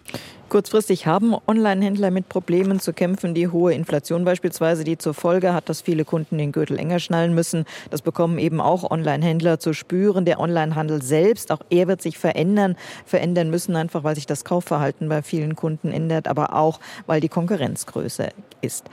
Kurzfristig 0.50 1.06
haben 1.06 1.36
Online-Händler 1.46 2.10
mit 2.10 2.28
Problemen 2.28 2.80
zu 2.80 2.92
kämpfen. 2.92 3.34
Die 3.34 3.46
hohe 3.46 3.72
Inflation 3.72 4.24
beispielsweise, 4.24 4.82
die 4.82 4.98
zur 4.98 5.14
Folge 5.14 5.54
hat, 5.54 5.68
dass 5.68 5.80
viele 5.80 6.04
Kunden 6.04 6.38
den 6.38 6.50
Gürtel 6.50 6.76
enger 6.76 6.98
schnallen 6.98 7.36
müssen. 7.36 7.66
Das 7.90 8.02
bekommen 8.02 8.36
eben 8.36 8.60
auch 8.60 8.90
Online-Händler 8.90 9.60
zu 9.60 9.72
spüren. 9.74 10.24
Der 10.24 10.40
Online-Handel 10.40 11.02
selbst, 11.02 11.52
auch 11.52 11.60
er 11.70 11.86
wird 11.86 12.02
sich 12.02 12.18
verändern, 12.18 12.74
verändern 13.06 13.48
müssen, 13.48 13.76
einfach 13.76 14.02
weil 14.02 14.16
sich 14.16 14.26
das 14.26 14.44
Kaufverhalten 14.44 15.08
bei 15.08 15.22
vielen 15.22 15.54
Kunden 15.54 15.92
ändert, 15.92 16.26
aber 16.26 16.56
auch, 16.56 16.80
weil 17.06 17.20
die 17.20 17.28
Konkurrenz 17.28 17.86
größer 17.86 18.30
ist. 18.60 18.86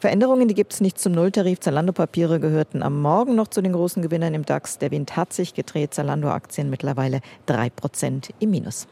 Veränderungen, 0.00 0.48
die 0.48 0.54
gibt 0.54 0.72
es 0.72 0.80
nicht 0.80 0.98
zum 0.98 1.12
Nulltarif. 1.12 1.60
Zalando-Papiere 1.60 2.40
gehörten 2.40 2.82
am 2.82 3.02
Morgen 3.02 3.34
noch 3.34 3.48
zu 3.48 3.60
den 3.60 3.74
großen 3.74 4.00
Gewinnern 4.00 4.32
im 4.32 4.46
DAX. 4.46 4.78
Der 4.78 4.90
Wind 4.90 5.14
hat 5.14 5.34
sich 5.34 5.52
gedreht. 5.52 5.92
Zalando-Aktien 5.92 6.70
mittlerweile 6.70 7.20
drei 7.44 7.68
Prozent 7.68 8.30
im 8.40 8.50
Minus. 8.50 8.86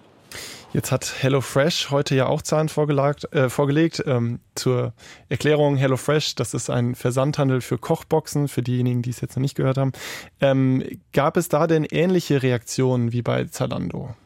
Jetzt 0.74 0.90
hat 0.90 1.22
HelloFresh 1.22 1.92
heute 1.92 2.16
ja 2.16 2.26
auch 2.26 2.42
Zahlen 2.42 2.66
äh, 2.66 3.48
vorgelegt. 3.48 4.02
Ähm, 4.06 4.40
zur 4.56 4.92
Erklärung, 5.28 5.76
HelloFresh, 5.76 6.34
das 6.34 6.52
ist 6.52 6.68
ein 6.68 6.96
Versandhandel 6.96 7.60
für 7.60 7.78
Kochboxen, 7.78 8.48
für 8.48 8.60
diejenigen, 8.60 9.00
die 9.00 9.10
es 9.10 9.20
jetzt 9.20 9.36
noch 9.36 9.40
nicht 9.40 9.54
gehört 9.54 9.78
haben. 9.78 9.92
Ähm, 10.40 10.82
gab 11.12 11.36
es 11.36 11.48
da 11.48 11.68
denn 11.68 11.84
ähnliche 11.84 12.42
Reaktionen 12.42 13.12
wie 13.12 13.22
bei 13.22 13.44
Zalando? 13.44 14.16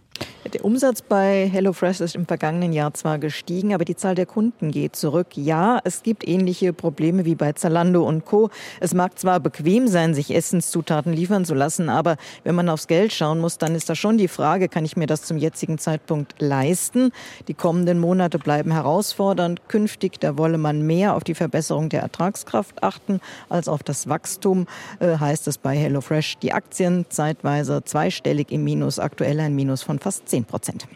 Der 0.45 0.65
Umsatz 0.65 1.03
bei 1.03 1.51
HelloFresh 1.53 2.01
ist 2.01 2.15
im 2.15 2.25
vergangenen 2.25 2.73
Jahr 2.73 2.95
zwar 2.95 3.19
gestiegen, 3.19 3.75
aber 3.75 3.85
die 3.85 3.97
Zahl 3.97 4.15
der 4.15 4.25
Kunden 4.25 4.71
geht 4.71 4.95
zurück. 4.97 5.37
Ja, 5.37 5.81
es 5.85 6.03
gibt 6.03 6.27
ähnliche 6.27 6.73
Probleme 6.73 7.25
wie 7.25 7.35
bei 7.35 7.53
Zalando 7.53 8.07
und 8.07 8.25
Co. 8.25 8.49
Es 8.81 8.95
mag 8.95 9.19
zwar 9.19 9.41
bequem 9.41 9.89
sein, 9.89 10.15
sich 10.15 10.35
Essenszutaten 10.35 11.13
liefern 11.13 11.45
zu 11.45 11.55
lassen, 11.55 11.91
aber 11.91 12.17
wenn 12.45 12.55
man 12.55 12.69
aufs 12.69 12.87
Geld 12.87 13.13
schauen 13.13 13.41
muss, 13.41 13.59
dann 13.59 13.75
ist 13.75 13.91
da 13.91 13.95
schon 13.95 14.17
die 14.17 14.29
Frage, 14.29 14.69
kann 14.69 14.85
ich 14.85 14.97
mir 14.97 15.07
das 15.07 15.23
zum 15.23 15.37
jetzigen 15.37 15.77
Zeitpunkt 15.77 16.37
leisten? 16.39 17.11
Die 17.49 17.55
kommenden 17.55 17.99
Monate 17.99 18.39
bleiben 18.39 18.71
herausfordernd. 18.71 19.69
Künftig, 19.69 20.19
da 20.21 20.39
wolle 20.39 20.57
man 20.57 20.87
mehr 20.87 21.15
auf 21.15 21.25
die 21.25 21.35
Verbesserung 21.35 21.91
der 21.91 22.01
Ertragskraft 22.01 22.83
achten 22.83 23.21
als 23.51 23.69
auf 23.69 23.83
das 23.83 24.09
Wachstum, 24.09 24.67
äh, 25.01 25.19
heißt 25.19 25.47
es 25.49 25.59
bei 25.59 25.77
HelloFresh. 25.77 26.39
Die 26.39 26.53
Aktien 26.53 27.05
zeitweise 27.11 27.83
zweistellig 27.85 28.51
im 28.51 28.65
Minus, 28.65 28.99
aktuell 28.99 29.41
ein 29.41 29.55
Minus 29.55 29.83
von 29.83 29.99
fast 29.99 30.29
10 30.29 30.38
Prozent. 30.45 30.87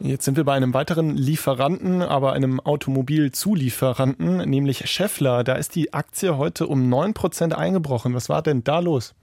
Jetzt 0.00 0.24
sind 0.24 0.36
wir 0.36 0.44
bei 0.44 0.54
einem 0.54 0.72
weiteren 0.74 1.16
Lieferanten, 1.16 2.02
aber 2.02 2.32
einem 2.32 2.60
Automobilzulieferanten, 2.60 4.48
nämlich 4.48 4.88
Scheffler. 4.90 5.44
Da 5.44 5.54
ist 5.54 5.74
die 5.74 5.92
Aktie 5.92 6.38
heute 6.38 6.66
um 6.66 6.88
9 6.88 7.14
Prozent 7.14 7.54
eingebrochen. 7.54 8.14
Was 8.14 8.28
war 8.28 8.42
denn 8.42 8.64
da 8.64 8.78
los? 8.78 9.14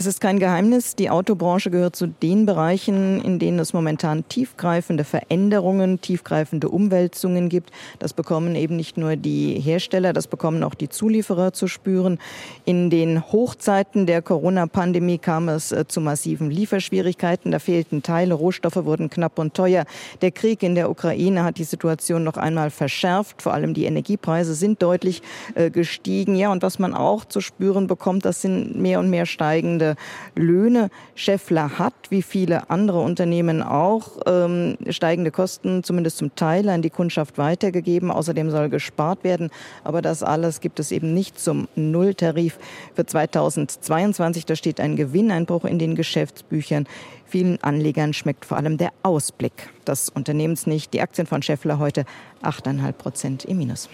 Es 0.00 0.06
ist 0.06 0.20
kein 0.20 0.38
Geheimnis, 0.38 0.94
die 0.94 1.10
Autobranche 1.10 1.72
gehört 1.72 1.96
zu 1.96 2.06
den 2.06 2.46
Bereichen, 2.46 3.20
in 3.20 3.40
denen 3.40 3.58
es 3.58 3.72
momentan 3.72 4.28
tiefgreifende 4.28 5.02
Veränderungen, 5.02 6.00
tiefgreifende 6.00 6.68
Umwälzungen 6.68 7.48
gibt. 7.48 7.72
Das 7.98 8.12
bekommen 8.12 8.54
eben 8.54 8.76
nicht 8.76 8.96
nur 8.96 9.16
die 9.16 9.58
Hersteller, 9.58 10.12
das 10.12 10.28
bekommen 10.28 10.62
auch 10.62 10.76
die 10.76 10.88
Zulieferer 10.88 11.52
zu 11.52 11.66
spüren. 11.66 12.20
In 12.64 12.90
den 12.90 13.32
Hochzeiten 13.32 14.06
der 14.06 14.22
Corona-Pandemie 14.22 15.18
kam 15.18 15.48
es 15.48 15.72
äh, 15.72 15.84
zu 15.88 16.00
massiven 16.00 16.48
Lieferschwierigkeiten. 16.48 17.50
Da 17.50 17.58
fehlten 17.58 18.04
Teile, 18.04 18.34
Rohstoffe 18.34 18.84
wurden 18.84 19.10
knapp 19.10 19.36
und 19.40 19.54
teuer. 19.54 19.84
Der 20.22 20.30
Krieg 20.30 20.62
in 20.62 20.76
der 20.76 20.90
Ukraine 20.90 21.42
hat 21.42 21.58
die 21.58 21.64
Situation 21.64 22.22
noch 22.22 22.36
einmal 22.36 22.70
verschärft. 22.70 23.42
Vor 23.42 23.52
allem 23.52 23.74
die 23.74 23.86
Energiepreise 23.86 24.54
sind 24.54 24.80
deutlich 24.80 25.22
äh, 25.56 25.72
gestiegen. 25.72 26.36
Ja, 26.36 26.52
und 26.52 26.62
was 26.62 26.78
man 26.78 26.94
auch 26.94 27.24
zu 27.24 27.40
spüren 27.40 27.88
bekommt, 27.88 28.24
das 28.24 28.42
sind 28.42 28.76
mehr 28.76 29.00
und 29.00 29.10
mehr 29.10 29.26
steigende 29.26 29.87
Löhne. 30.34 30.90
Scheffler 31.14 31.78
hat, 31.78 31.94
wie 32.10 32.22
viele 32.22 32.70
andere 32.70 33.00
Unternehmen 33.00 33.62
auch, 33.62 34.18
ähm, 34.26 34.76
steigende 34.90 35.30
Kosten 35.30 35.82
zumindest 35.84 36.18
zum 36.18 36.34
Teil 36.34 36.68
an 36.68 36.82
die 36.82 36.90
Kundschaft 36.90 37.38
weitergegeben. 37.38 38.10
Außerdem 38.10 38.50
soll 38.50 38.68
gespart 38.68 39.24
werden. 39.24 39.50
Aber 39.84 40.02
das 40.02 40.22
alles 40.22 40.60
gibt 40.60 40.80
es 40.80 40.92
eben 40.92 41.14
nicht 41.14 41.38
zum 41.38 41.68
Nulltarif 41.74 42.58
für 42.94 43.06
2022. 43.06 44.46
Da 44.46 44.56
steht 44.56 44.80
ein 44.80 44.96
Gewinneinbruch 44.96 45.64
in 45.64 45.78
den 45.78 45.94
Geschäftsbüchern. 45.94 46.86
Vielen 47.26 47.62
Anlegern 47.62 48.14
schmeckt 48.14 48.46
vor 48.46 48.56
allem 48.56 48.78
der 48.78 48.90
Ausblick 49.02 49.68
des 49.86 50.08
Unternehmens 50.08 50.66
nicht. 50.66 50.94
Die 50.94 51.02
Aktien 51.02 51.26
von 51.26 51.42
Scheffler 51.42 51.78
heute 51.78 52.06
8,5 52.42 52.92
Prozent 52.92 53.44
im 53.44 53.58
Minus. 53.58 53.90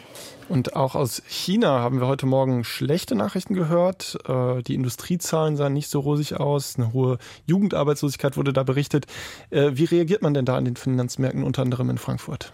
Und 0.48 0.76
auch 0.76 0.94
aus 0.94 1.22
China 1.26 1.80
haben 1.80 2.00
wir 2.00 2.06
heute 2.06 2.26
Morgen 2.26 2.64
schlechte 2.64 3.14
Nachrichten 3.14 3.54
gehört. 3.54 4.18
Äh, 4.28 4.62
die 4.62 4.74
Industriezahlen 4.74 5.56
sahen 5.56 5.72
nicht 5.72 5.88
so 5.88 6.00
rosig 6.00 6.34
aus. 6.34 6.76
Eine 6.76 6.92
hohe 6.92 7.18
Jugendarbeitslosigkeit 7.46 8.36
wurde 8.36 8.52
da 8.52 8.62
berichtet. 8.62 9.06
Äh, 9.50 9.70
wie 9.74 9.84
reagiert 9.84 10.22
man 10.22 10.34
denn 10.34 10.44
da 10.44 10.56
an 10.56 10.64
den 10.64 10.76
Finanzmärkten, 10.76 11.42
unter 11.42 11.62
anderem 11.62 11.90
in 11.90 11.98
Frankfurt? 11.98 12.52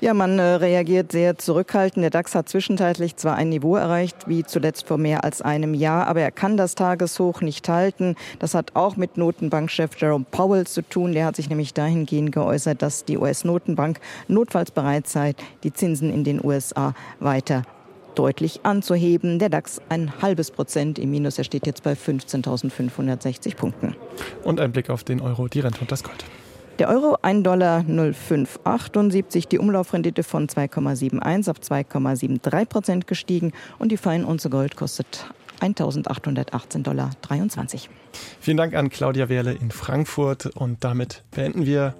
Ja, 0.00 0.12
man 0.12 0.38
äh, 0.38 0.42
reagiert 0.42 1.12
sehr 1.12 1.38
zurückhaltend. 1.38 2.02
Der 2.02 2.10
DAX 2.10 2.34
hat 2.34 2.48
zwischenzeitlich 2.48 3.16
zwar 3.16 3.36
ein 3.36 3.48
Niveau 3.48 3.76
erreicht, 3.76 4.28
wie 4.28 4.44
zuletzt 4.44 4.86
vor 4.86 4.98
mehr 4.98 5.24
als 5.24 5.40
einem 5.40 5.72
Jahr, 5.72 6.06
aber 6.08 6.20
er 6.20 6.30
kann 6.30 6.56
das 6.56 6.74
Tageshoch 6.74 7.40
nicht 7.40 7.68
halten. 7.68 8.16
Das 8.38 8.54
hat 8.54 8.72
auch 8.74 8.96
mit 8.96 9.16
Notenbankchef 9.16 9.96
Jerome 9.96 10.26
Powell 10.30 10.66
zu 10.66 10.82
tun. 10.82 11.12
Der 11.12 11.26
hat 11.26 11.36
sich 11.36 11.48
nämlich 11.48 11.74
dahingehend 11.74 12.32
geäußert, 12.32 12.82
dass 12.82 13.04
die 13.04 13.16
US-Notenbank 13.16 14.00
notfalls 14.28 14.72
bereit 14.72 15.06
sei, 15.06 15.34
die 15.62 15.72
Zinsen 15.72 16.12
in 16.12 16.24
den 16.24 16.44
USA 16.44 16.94
weiter 17.20 17.62
deutlich 18.14 18.60
anzuheben. 18.64 19.38
Der 19.38 19.48
DAX 19.48 19.80
ein 19.88 20.12
halbes 20.20 20.50
Prozent 20.50 20.98
im 20.98 21.12
Minus. 21.12 21.38
Er 21.38 21.44
steht 21.44 21.66
jetzt 21.66 21.82
bei 21.82 21.92
15.560 21.92 23.56
Punkten. 23.56 23.96
Und 24.42 24.60
ein 24.60 24.72
Blick 24.72 24.90
auf 24.90 25.04
den 25.04 25.20
Euro, 25.20 25.48
die 25.48 25.60
Rente 25.60 25.80
und 25.80 25.90
das 25.90 26.02
Gold. 26.02 26.24
Der 26.80 26.88
Euro 26.88 27.16
1,0578 27.22 27.42
Dollar 27.42 27.84
die 29.50 29.58
Umlaufrendite 29.58 30.22
von 30.24 30.48
2,71 30.48 31.50
auf 31.50 31.58
2,73 31.58 32.64
Prozent 32.64 33.06
gestiegen 33.06 33.52
und 33.78 33.92
die 33.92 33.96
Feinunze 33.96 34.50
Gold 34.50 34.74
kostet 34.74 35.26
1.818,23 35.60 36.82
Dollar. 36.82 37.10
Vielen 38.40 38.56
Dank 38.56 38.74
an 38.74 38.90
Claudia 38.90 39.28
Wehrle 39.28 39.52
in 39.52 39.70
Frankfurt 39.70 40.46
und 40.46 40.82
damit 40.82 41.22
beenden 41.30 41.64
wir 41.64 41.94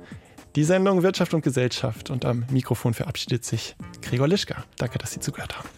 die 0.56 0.64
Sendung 0.64 1.04
Wirtschaft 1.04 1.34
und 1.34 1.42
Gesellschaft 1.42 2.10
und 2.10 2.24
am 2.24 2.44
Mikrofon 2.50 2.94
verabschiedet 2.94 3.44
sich 3.44 3.76
Gregor 4.02 4.26
Lischka. 4.26 4.64
Danke, 4.78 4.98
dass 4.98 5.12
Sie 5.12 5.20
zugehört 5.20 5.56
haben. 5.56 5.68